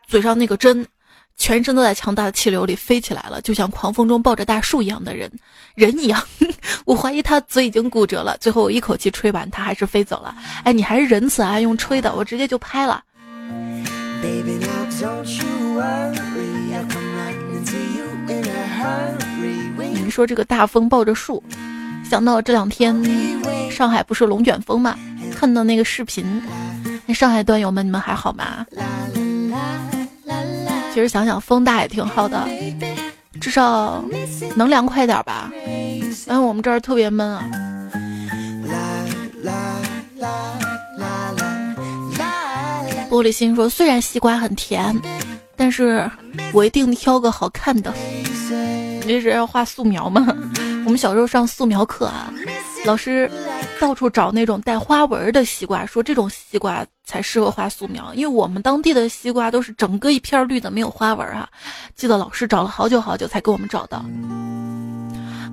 [0.06, 0.86] 嘴上那个针，
[1.36, 5.28] 全身都在强大的气流里飞起来了，就像狂风中抱着大树一样的人
[5.74, 6.22] 人一样。
[6.86, 8.36] 我怀疑他嘴已经骨折了。
[8.40, 10.32] 最后我一口气吹完，他还是飞走了。
[10.62, 13.02] 哎，你还是仁慈啊，用吹的，我直接就拍了。
[14.22, 14.44] 你
[20.14, 21.42] 说这个大风抱着树，
[22.08, 22.94] 想到这两天
[23.68, 24.96] 上海不是龙卷风嘛？
[25.36, 26.40] 看到那个视频，
[27.04, 28.64] 那上海段友们，你们还好吗？
[30.92, 32.48] 其实想想风大也挺好的，
[33.40, 34.04] 至少
[34.54, 35.50] 能凉快点吧。
[36.28, 37.44] 哎，我们这儿特别闷啊。
[43.10, 44.96] 玻璃心说，虽然西瓜很甜。
[45.56, 46.10] 但是
[46.52, 47.94] 我一定挑个好看的。
[49.04, 50.26] 你这是要画素描吗？
[50.86, 52.32] 我们小时候上素描课啊，
[52.84, 53.30] 老师
[53.78, 58.12] 到处找那种带花纹的西瓜，说这种西瓜才适合画素描。
[58.14, 61.48] 因为我们当地的西瓜都是整个一片绿的，没有花纹啊。
[61.94, 64.04] 记得老师找了好久好久才给我们找到。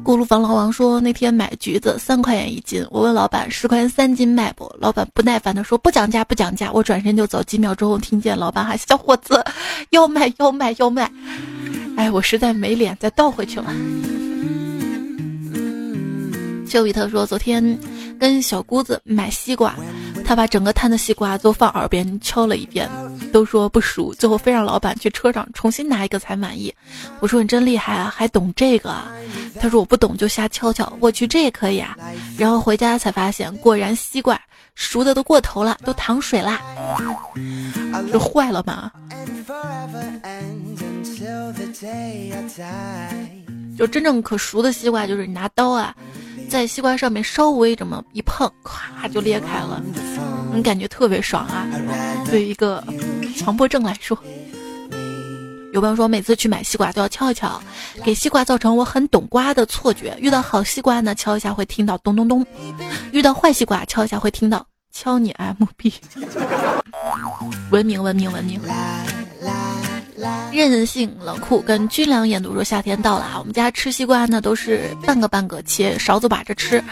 [0.03, 4.73] 锅炉房老王说：“那天买橘子三块钱一斤，我问老板十块钱三斤卖不？
[4.79, 6.71] 老板不耐烦的说不讲价不讲价。
[6.73, 9.43] 我转身就走，几秒钟后听见老板喊：小伙子，
[9.91, 11.09] 要卖要卖要卖。
[11.95, 13.73] 哎，我实在没脸再倒回去了。
[16.67, 17.77] 丘比特说，昨天
[18.17, 19.75] 跟小姑子买西瓜，
[20.23, 22.89] 他把整个摊的西瓜都放耳边敲了一遍，
[23.33, 26.73] 都说不熟，最后非让老板去车上重新拿一个才满意。
[27.19, 29.11] 我说你真厉害啊，还懂这个啊？
[29.59, 30.91] 他说我不懂就瞎敲敲。
[31.01, 31.97] 我去，这也可以啊。
[32.37, 34.39] 然后回家才发现，果然西瓜
[34.75, 36.61] 熟的都过头了，都淌水啦，
[38.11, 38.91] 这坏了吗？
[43.77, 45.95] 就真正可熟的西瓜，就是你拿刀啊。
[46.49, 49.81] 在西瓜上面稍微这么一碰，咵就裂开了，
[50.53, 51.65] 你感觉特别爽啊！
[52.29, 52.83] 对于一个
[53.37, 54.17] 强迫症来说，
[55.73, 57.61] 有朋友说每次去买西瓜都要敲一敲，
[58.03, 60.15] 给西瓜造成我很懂瓜的错觉。
[60.19, 62.43] 遇到好西瓜呢，敲一下会听到咚咚咚；
[63.11, 65.93] 遇到坏西瓜，敲一下会听到敲你 M B。
[67.71, 68.59] 文明，文明，文明。
[70.51, 76.83] 任性冷酷跟军粮研读说夏天到了啊，我们家吃西瓜呢都是半个半个切，勺子把着吃，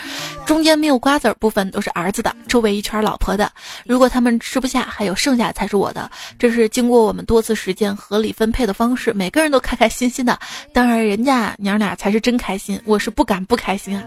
[0.46, 3.52] 中间没有瓜子儿部分都是儿子的，周围一圈老婆的。
[3.86, 6.10] 如果他们吃不下，还有剩下才是我的。
[6.38, 10.38] 这是经过我们多次实践合理分配的方式，每个人都开开心心的。
[10.74, 14.04] 当然，人家娘俩才是真开心，我是不敢不开心啊。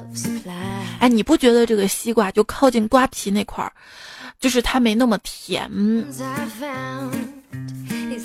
[0.98, 3.72] 哎，你不觉得这个西瓜就靠近瓜皮那块儿，
[4.40, 5.70] 就是它没那么甜？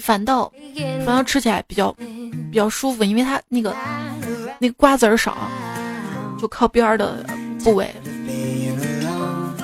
[0.07, 0.49] 反倒
[1.05, 1.91] 反倒吃起来比较
[2.49, 3.75] 比较舒服，因为它那个
[4.57, 5.37] 那个瓜子儿少，
[6.39, 7.25] 就靠边儿的
[7.61, 7.93] 部位，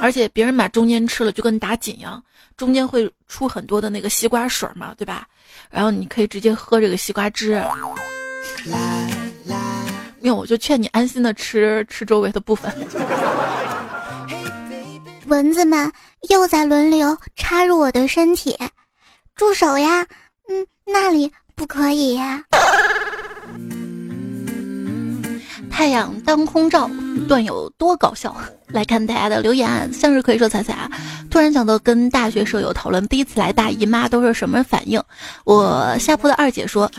[0.02, 2.22] 而且别人把中间吃了就跟打紧一样，
[2.58, 5.26] 中间会出很多的那个西瓜水嘛，对吧？
[5.70, 7.64] 然后你可以直接喝这个西瓜汁。
[10.20, 12.70] 因为我就劝你安心的吃吃周围的部分。
[15.28, 15.90] 蚊子们
[16.30, 18.58] 又在轮流插入我的身体，
[19.38, 20.06] 住手呀！
[20.86, 22.44] 那里不可以呀。
[25.70, 26.90] 太阳当空照，
[27.28, 28.36] 段有多搞笑？
[28.68, 30.90] 来看大家的留言，向日葵说：“彩彩啊，
[31.30, 35.02] 突然想到跟大学舍友讨论第一次来大姨妈都是什么反应。
[35.46, 36.90] 我下铺的二姐说。”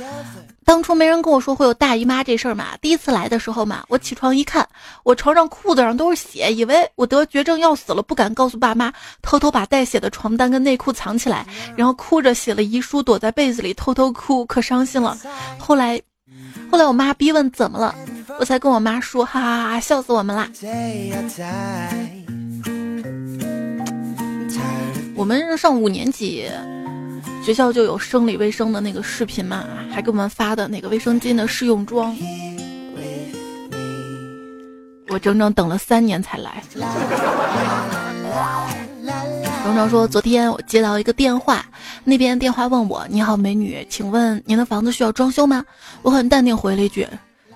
[0.65, 2.77] 当初没人跟我说会有大姨妈这事儿嘛？
[2.81, 4.67] 第一次来的时候嘛，我起床一看，
[5.03, 11.47] 我床上裤子上都是血，以为我得绝症要死了，不敢告诉爸妈，偷偷把带血的床单跟内裤藏起来，
[11.77, 15.17] 然后哭着写了遗书，躲在被子里偷偷哭，可伤心了。
[15.59, 16.01] 后来，
[16.71, 17.95] 后来我妈逼问怎么了，
[18.41, 20.49] 我才跟我妈说，哈哈哈，笑死我们啦。
[25.15, 26.51] 我们上五年级。
[27.45, 32.17] 学校就有生理卫生的那个视频嘛，还给我们发的那个卫生巾的试用装。
[35.09, 36.63] 我整整等了三年才来。
[39.63, 41.67] 荣荣说，昨天我接到一个电话，
[42.03, 45.63] 那边电话问我：“你好，美女，请问您的房子需要装修吗？”
[46.01, 47.07] 我很淡定回了一句：“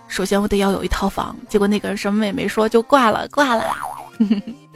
[0.07, 3.65] 首先我得要有一套房。”结果那个人什么也没说就挂了，挂了。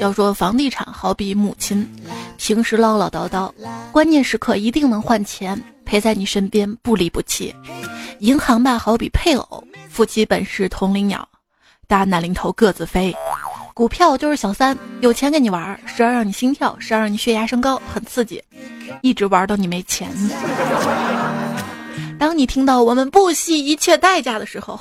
[0.00, 1.88] 要说房地产好比母亲，
[2.36, 3.50] 平时唠唠叨叨，
[3.92, 7.54] 关键时刻一定能换钱，陪在你身边不离不弃。
[8.20, 11.26] 银行吧好比配偶，夫妻本是同林鸟，
[11.86, 13.14] 大难临头各自飞。
[13.72, 18.42] 股票就是小三，有钱跟你玩，时而让你心跳，时而让你血压升高，很刺激，
[19.02, 20.08] 一直玩到你没钱。
[22.18, 24.78] 当你听到我们不惜一切代价的时候，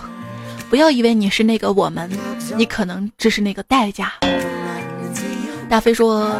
[0.70, 2.10] 不要以为你是那个我们，
[2.56, 4.14] 你可能只是那个代价。
[5.70, 6.40] 大飞说：“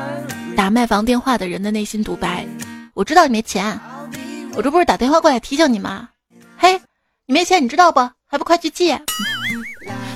[0.56, 2.46] 打卖房电话的人的内心独白，
[2.94, 3.80] 我知道你没钱，
[4.54, 6.10] 我这不是打电话过来提醒你吗？
[6.56, 6.80] 嘿，
[7.26, 8.00] 你没钱你知道不？
[8.28, 9.02] 还不快去借！”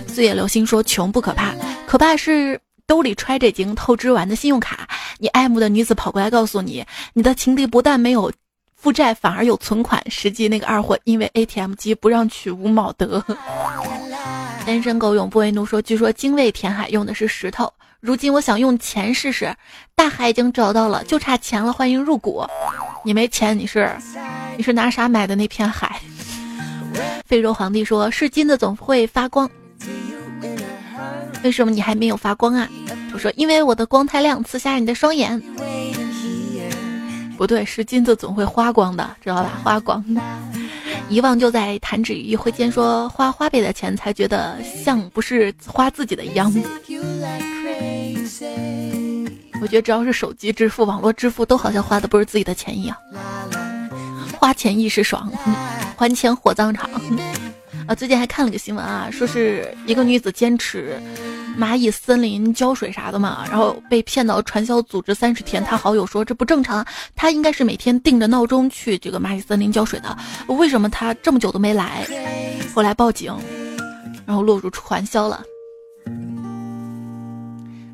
[0.07, 1.53] 四野流星说：“穷不可怕，
[1.87, 4.87] 可怕是兜里揣着已经透支完的信用卡。
[5.17, 8.31] 你爱慕的女子跑过来告诉你，你的情敌不但没有
[8.75, 10.03] 负债，反而有存款。
[10.11, 13.23] 实际那个二货因为 ATM 机不让取无毛德。
[14.65, 19.55] ”单身狗永不为奴说：“据说精卫填海用的是石头。”如今我想用钱试试，
[19.95, 21.73] 大海已经找到了，就差钱了。
[21.73, 22.45] 欢迎入股。
[23.03, 23.89] 你没钱，你是
[24.55, 25.99] 你是拿啥买的那片海？
[27.25, 29.49] 非洲皇帝说是金子总会发光，
[31.43, 32.69] 为什么你还没有发光啊？
[33.13, 35.41] 我说因为我的光太亮，刺瞎你的双眼。
[37.35, 39.59] 不对，是金子总会花光的，知道吧？
[39.63, 40.03] 花光。
[41.09, 46.53] 遗忘就在弹指一挥间，说花花呗的钱才觉得像不是花自己的一样。
[49.61, 52.95] 我觉得只要是手机支付、网络支付，都好像花的不是自己的钱一样。
[54.39, 55.31] 花钱一时爽，
[55.97, 56.89] 还钱火葬场。
[57.87, 61.01] 啊，最近还看了个新闻啊，说是一个女子坚持
[61.57, 65.63] 蚂蚁森林浇水啥的嘛，然后被骗到传销组织三十天。
[65.63, 66.85] 她好友说这不正常，
[67.15, 70.15] 她应该是每天定着闹钟去这个蚂蚁森林浇水的，
[70.47, 72.05] 为什么她这么久都没来？
[72.75, 73.33] 后来报警，
[74.25, 75.41] 然后落入传销了。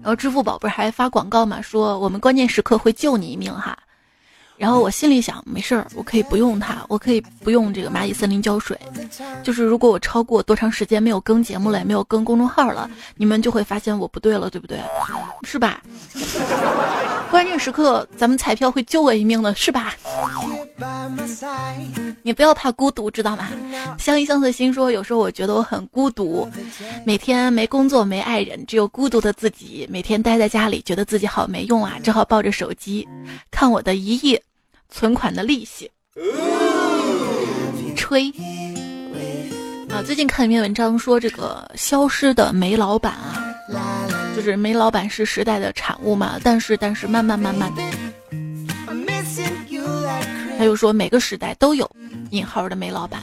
[0.04, 3.78] 然后支付宝不是还发广告嘛，说我们关键时刻会救你一命哈。
[4.64, 8.80] 然后我心里想，没事儿，我可以不用它，我可以不用这个蚂蚁森林浇水。
[9.43, 14.80] 就是如果我超过多长时间没有更节目了，也没有更公众号了，你们就会发现我不对了，对不对？
[15.43, 15.84] 是吧？
[17.30, 19.93] 关键时刻咱们彩票会救我一命的，是吧？
[22.22, 23.49] 你不要怕孤独，知道吗？
[23.99, 26.49] 相依相随心说，有时候我觉得我很孤独，
[27.05, 33.05] 每天没工作没爱人，只有孤独的自己，每天待在家里，觉得自己好没用啊，只好抱着手机
[33.51, 34.39] 看我的一亿
[34.93, 35.89] 存款的利息，
[37.95, 38.31] 吹
[39.89, 40.03] 啊！
[40.05, 43.57] 最近看一篇文章说，这个消失的煤老板啊，
[44.35, 47.73] 就是煤老板是时代的产物嘛，但是但是慢慢慢慢。
[50.59, 51.89] 他又说，每个时代都有
[52.29, 53.19] 引号的煤老板。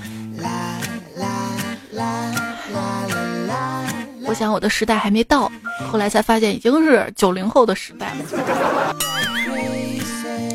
[4.26, 5.50] 我想我的时代还没到，
[5.90, 8.96] 后来才发现已经是九零后的时代了。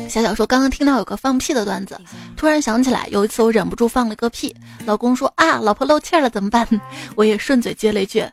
[0.08, 2.00] 小小说刚刚听到有个放屁的段子，
[2.36, 4.54] 突然想起来有一次我忍不住放了个屁，
[4.84, 6.66] 老公说啊，老婆漏气了怎么办？
[7.16, 8.24] 我也顺嘴接了一句，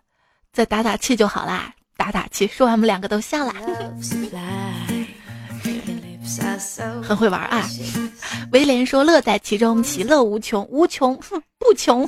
[0.52, 2.48] 再打打气就好啦，打打气。
[2.48, 3.54] 说完我们两个都笑了。
[7.04, 7.68] 很会玩啊！
[8.54, 11.20] 威廉说：“乐在其中，其乐无穷，无穷
[11.60, 12.08] 不穷。”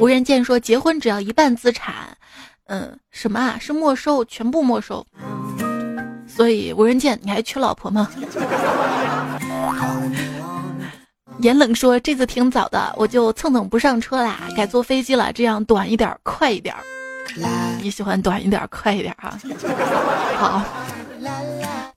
[0.00, 2.16] 无人见说：“结婚只要一半资产，
[2.68, 3.58] 嗯，什么啊？
[3.60, 5.04] 是没收，全部没收。”
[6.38, 8.08] 所以无人见，你还缺老婆吗？
[11.40, 16.72] 严冷说：“这次挺早的，我就蹭蹭不上车啦，改坐飞机了，这样短一点，快一点。
[17.82, 19.36] 你喜欢短一点，快一点啊？
[20.38, 20.62] 好。”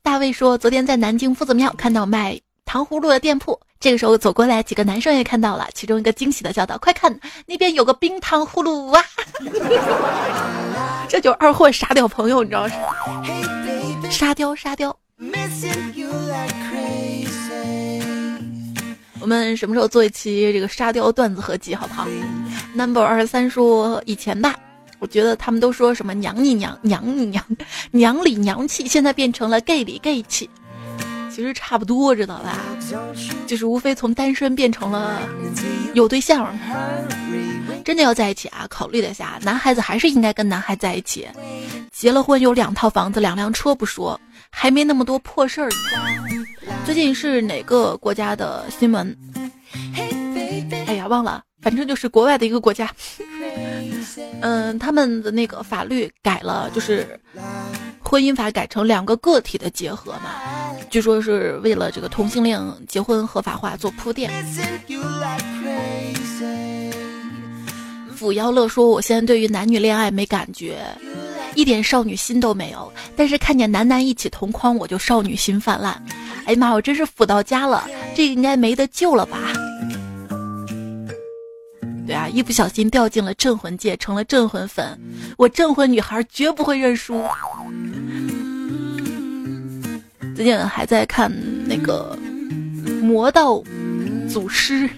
[0.01, 9.03] 大卫说：“昨天在南京夫子庙看到卖糖葫芦的店铺，这个时候走过来几个男生也看到了，其中一个惊喜的叫道：‘快看，那边有个冰糖葫芦啊！’
[11.09, 12.75] 这就二货沙雕朋友，你知道是？
[14.09, 14.95] 沙雕沙雕。
[19.19, 22.07] 我们什么时候做一期这个沙雕段子合集，好不好
[22.73, 24.55] ？Number 二十三说以前吧。”
[24.99, 27.43] 我觉得他们都说什么娘你娘娘你娘
[27.89, 30.47] 娘里娘气，现在变成了 gay 里 gay 气，
[31.33, 32.57] 其实差不多，知道吧？
[33.47, 35.21] 就是无非从单身变成了
[35.93, 36.57] 有对象。
[37.83, 38.67] 真的要在一起啊？
[38.69, 41.27] 考虑一下，男孩子还是应该跟男孩在一起。
[41.91, 44.19] 结了婚有两套房子两辆车不说，
[44.51, 45.69] 还没那么多破事儿。
[46.85, 49.17] 最近是哪个国家的新闻？
[50.87, 52.89] 哎呀，忘了，反正就是国外的一个国家。
[54.41, 57.19] 嗯，他们的那个法律改了，就是
[58.11, 60.41] 婚姻法改成两个个体的结合嘛，
[60.89, 64.29] 据说是为了这个同性恋结婚合法化做铺垫。
[68.19, 70.85] 抚妖乐说：“我现在对于男女恋爱没感觉，
[71.55, 72.91] 一点少女心都没有。
[73.15, 75.93] 但是看见男男一起同框，我就少女心泛滥。
[76.43, 79.37] 哎呀妈，我真是腐到家了，这应该没得救了吧？”
[82.13, 84.99] 啊，一不小心掉进了镇魂界，成了镇魂粉。
[85.37, 87.23] 我镇魂女孩绝不会认输。
[90.35, 91.31] 最近还在看
[91.67, 92.17] 那个
[93.03, 93.61] 《魔道
[94.29, 94.89] 祖师》，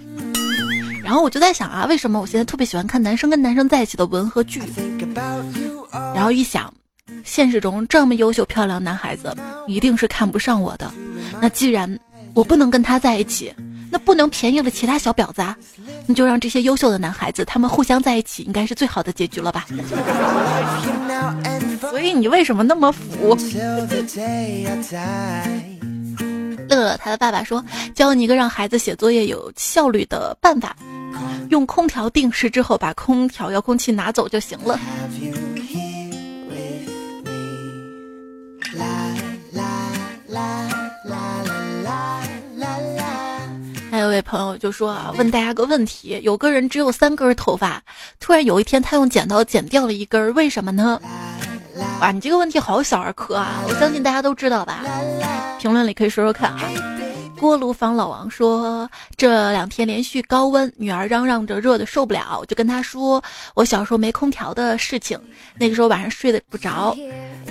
[1.03, 4.61] 然后我就在想啊，为什么我现在特别喜欢看男生跟男生在一起的文和剧？
[6.15, 6.73] 然后一想，
[7.23, 9.35] 现实中这么优秀漂亮男孩子
[9.67, 10.91] 一定是看不上我的。
[11.41, 11.99] 那既然
[12.33, 13.53] 我不能跟他在一起。
[13.93, 15.55] 那不能便宜了其他小婊子啊！
[16.07, 19.67] 那就让这些优秀的男孩子他们互相在一起，应该是最好的结局了吧？
[21.79, 23.37] 所以你为什么那么腐？
[26.67, 27.63] 乐乐他的爸爸说
[27.93, 30.75] ：“教你一个让孩子写作业有效率的办法，
[31.51, 34.79] 用空调定时之后把空调遥控器拿走就行了。”
[44.23, 47.83] 朋友就说啊，问大家个问题：有个人只有三根头发，
[48.19, 50.99] 突然有一天他用剪刀剪掉了一根，为什么呢？
[51.99, 53.61] 哇，你这个问题好小儿科啊！
[53.67, 54.83] 我相信大家都知道吧？
[55.59, 56.61] 评论里可以说说看啊。
[57.39, 63.21] 锅炉房老王说，这两天连续高温，女儿嚷嚷着热的受不了，我就跟她说
[63.53, 65.19] 我小时候没空调的事情。
[65.57, 66.95] 那个时候晚上睡得不着，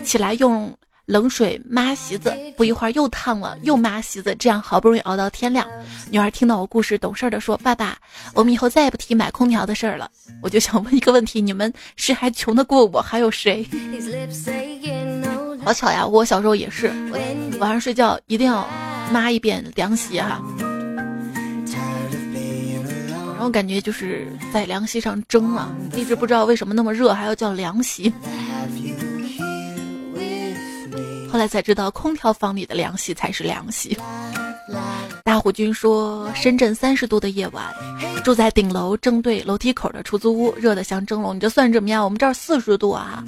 [0.02, 0.72] 起来用
[1.06, 5.66] 冷水抹席子，不一会儿又烫了，又抹席子，这样好不容易熬到天亮。
[6.10, 7.98] 女儿听到我故事，懂事的说：“爸爸，
[8.34, 10.08] 我们以后再也不提买空调的事儿了。”
[10.40, 13.00] 我就想问一个问题：你们谁还穷得过我？
[13.00, 13.66] 还有谁？
[15.64, 16.88] 好巧呀，我小时候也是，
[17.58, 18.66] 晚上睡觉一定要
[19.10, 20.40] 抹一遍凉席哈。
[23.34, 28.12] 然后感觉就是在凉席上蒸啊，一直不知道为什么那么热还要叫凉席。
[31.32, 33.96] 后来才知道，空调房里的凉席才是凉席。
[35.24, 37.64] 大虎君说，深圳三十度的夜晚，
[38.22, 41.34] 住在顶楼正对楼梯口的出租屋，热得像蒸笼。
[41.34, 42.04] 你这算怎么样？
[42.04, 43.24] 我们这儿四十度啊！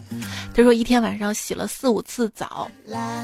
[0.54, 2.70] 他说一天晚上洗了四五次澡，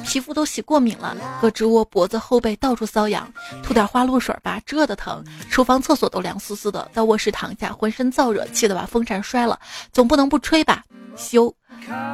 [0.06, 3.30] 皮肤都洗过敏了，胳肢窝、脖子、后背到处瘙痒，
[3.62, 5.22] 涂点花露水吧，这的疼。
[5.50, 9.60] 厨房、厕所都凉丝丝的，到卧室躺下，浑身燥热，气得把风扇摔了，
[9.92, 10.82] 总不能不吹吧？
[11.18, 11.54] 修，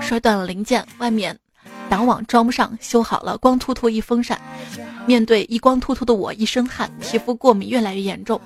[0.01, 1.39] 摔断了零件，外面。
[1.89, 4.41] 挡网装不上，修好了，光秃秃一风扇。
[5.07, 8.41] 面对一光秃秃的我，一身汗，皮肤过敏越来越严重，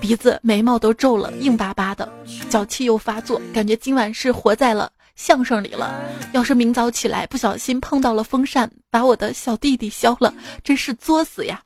[0.00, 2.10] 鼻子、眉毛都皱了，硬巴巴的，
[2.50, 5.94] 脚气又发作，感觉今晚是活在了相声里了。
[6.32, 11.62] 要是明早起来不小心碰到了风扇，把我的小弟弟削了，真是作死呀！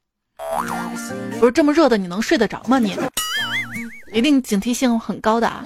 [1.38, 2.78] 不是这么热的，你能睡得着吗？
[2.78, 2.94] 你
[4.12, 5.64] 一定警惕性很高的啊！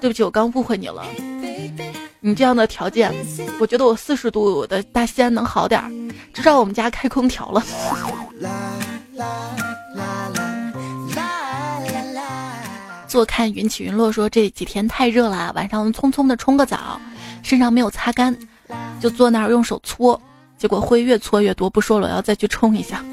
[0.00, 1.04] 对不起，我刚误会你了。
[2.24, 3.12] 你这样的条件，
[3.58, 5.90] 我觉得我四十度的大西安能好点儿，
[6.32, 7.60] 至少我们家开空调了。
[13.08, 17.00] 坐看云起云落说这几天太热了，晚上匆匆的冲个澡，
[17.42, 18.34] 身上没有擦干，
[19.00, 20.18] 就坐那儿用手搓，
[20.56, 21.68] 结果灰越搓越多。
[21.68, 23.04] 不说了，我要再去冲一下。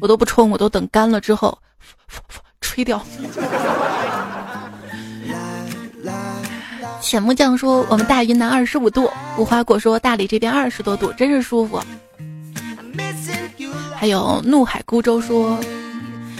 [0.00, 1.58] 我都不冲，我都等干了之后
[2.60, 3.04] 吹掉。
[7.04, 11.78] 浅木匠说：“我们大云南二十五度。”无花果说：“大理这边二十多度，真是舒服。”
[13.94, 15.58] 还有怒海孤舟说：“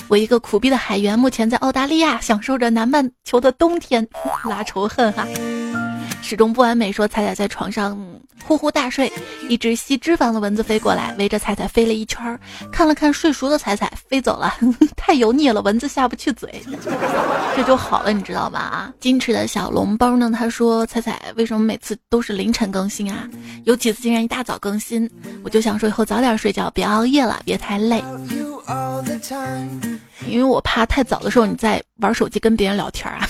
[0.09, 4.09] 我一个苦逼的海员，目前在澳大利亚享受着南半球的冬天，
[4.49, 5.27] 拉仇恨哈。”
[6.25, 7.97] 始终不完美说：“彩彩在床上。”
[8.47, 9.11] 呼呼大睡，
[9.49, 12.39] 一只吸脂肪的蚊子飞过来，围着彩彩飞了一圈，
[12.73, 14.53] 看了看睡熟的彩彩，飞走了。
[14.97, 16.63] 太油腻了，蚊子下不去嘴，
[17.57, 18.59] 这就好了，你知道吗？
[18.59, 20.31] 啊，矜持的小笼包呢？
[20.35, 23.29] 他说：“彩彩为什么每次都是凌晨更新啊？
[23.65, 25.09] 有几次竟然一大早更新，
[25.43, 28.03] 我就想说以后早点睡觉，别熬夜了，别太累。
[30.27, 33.29] 因为我怕太早的时候你在玩手机跟别人聊天啊，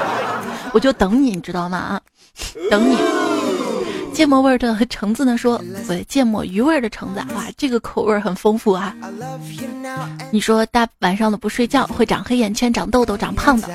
[0.72, 1.78] 我就等你，你知道吗？
[1.78, 2.00] 啊，
[2.70, 2.96] 等你。”
[4.14, 5.36] 芥末味的橙子呢？
[5.36, 8.94] 说，对，芥末鱼味的橙子，哇，这个口味很丰富啊。
[10.30, 13.68] 你说大晚上的不睡觉会长黑眼圈、长痘痘、长胖的。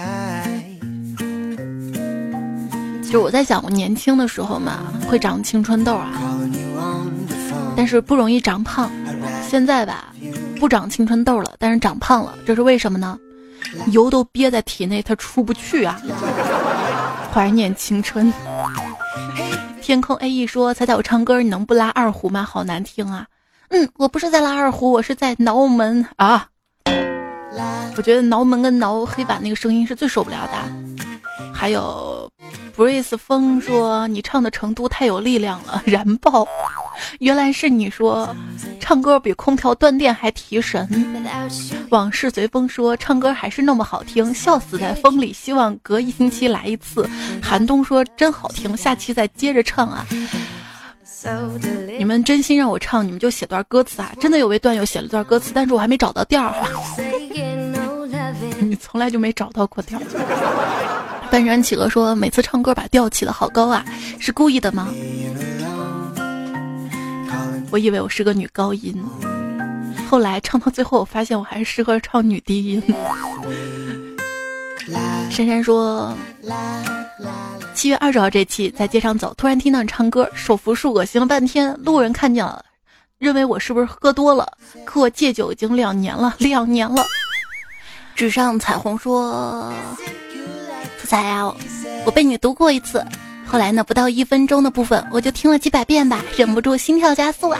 [3.11, 4.79] 就我在想，我年轻的时候嘛，
[5.09, 6.09] 会长青春痘啊，
[7.75, 8.89] 但是不容易长胖。
[9.45, 10.13] 现在吧，
[10.57, 13.19] 不长青春痘了，但是长胖了，这是为什么呢？
[13.91, 15.99] 油都憋在体内，它出不去啊。
[17.33, 18.31] 怀念青春。
[19.89, 22.43] 天空 A E 说：“彩彩，我唱歌，你能不拉二胡吗？
[22.43, 23.25] 好难听啊！”
[23.69, 26.47] 嗯，我不是在拉二胡，我是在挠门啊。
[27.97, 31.07] 我觉得挠门跟挠黑板那个声音是最受不了的。
[31.53, 32.31] 还有
[32.75, 36.47] ，Breeze 风说：“你唱的成都太有力量了，燃爆！”
[37.19, 38.33] 原来是你说，
[38.79, 40.87] 唱歌比空调断电还提神。
[41.89, 45.33] 往事随风说，唱歌还是那么好听，笑死在风里。
[45.33, 47.09] 希望隔一星期来一次。
[47.41, 50.05] 寒冬说真好听，下期再接着唱啊。
[51.97, 54.11] 你们真心让我唱，你们就写段歌词啊。
[54.19, 56.53] 真的有位段友写了段歌词，但是我还没找到调儿。
[58.59, 59.99] 你从来就没找到过调。
[61.31, 63.85] 半山企鹅说，每次唱歌把调起的好高啊，
[64.19, 64.87] 是故意的吗？
[67.71, 68.95] 我以为我是个女高音，
[70.09, 72.81] 后来唱到最后，我发现我还是适合唱女低音。
[75.29, 76.11] 珊珊说，
[77.75, 81.75] 七月二十号这期在街上走，突然听到你唱歌，手扶树，恶心了半天。
[81.83, 82.65] 路人看见了，
[83.19, 84.51] 认为我是不是喝多了？
[84.83, 87.05] 可我戒酒已经两年了，两年了。
[88.15, 89.71] 纸上彩虹说，
[91.09, 91.51] 在啊，
[92.05, 93.03] 我被你读过一次。
[93.47, 97.59] 后来呢，不到一分钟的部分，我就听了几百遍吧，忍不住心跳加速啊！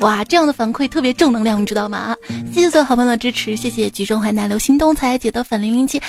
[0.00, 2.16] 哇，这样的反馈特别正能量，你知道吗？
[2.50, 6.00] 谢谢所有好朋友的支持，谢谢橘中淮南流星东才姐的粉零零七，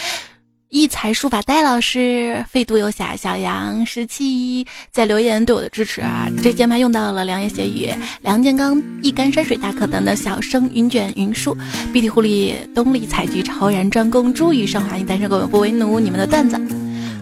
[0.76, 6.28] 一才书法戴老师，废都游侠小杨十七在留言对我的支持啊！
[6.44, 11.56] 这键盘用到了良言斜语、梁建刚、一干山水大可等的小生云卷云舒、
[11.94, 16.60] 碧体狐狸、东篱采菊超然专攻、朱雨生，欢迎单身狗不为奴，你们的段子。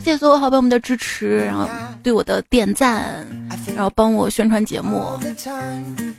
[0.03, 1.69] 谢谢所有好朋友们的支持，然后
[2.01, 3.23] 对我的点赞，
[3.75, 5.05] 然后帮我宣传节目，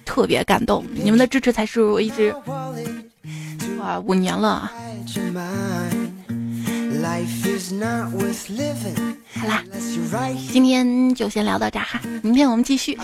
[0.05, 0.85] 特别感动。
[0.95, 2.33] 你们的支持才是我一直
[3.81, 4.71] 哇五年了。
[9.37, 9.63] 好啦，
[10.51, 12.99] 今天就先聊到这哈，明天我们继续，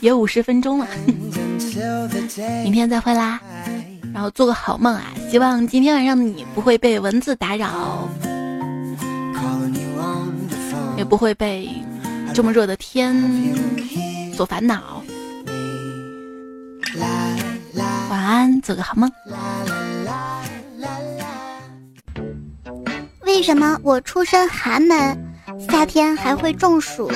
[0.00, 0.86] 也 五十分钟了，
[2.62, 3.40] 明天再会啦。
[4.12, 5.12] 然后做个好梦啊！
[5.28, 8.08] 希望今天晚上的你不会被蚊子打扰，
[10.96, 11.68] 也不会被
[12.32, 13.16] 这么热的天
[14.32, 15.02] 所烦恼。
[18.08, 19.10] 晚安，做个好梦。
[23.34, 25.34] 为什么我出身寒门，
[25.68, 27.10] 夏天还会中暑？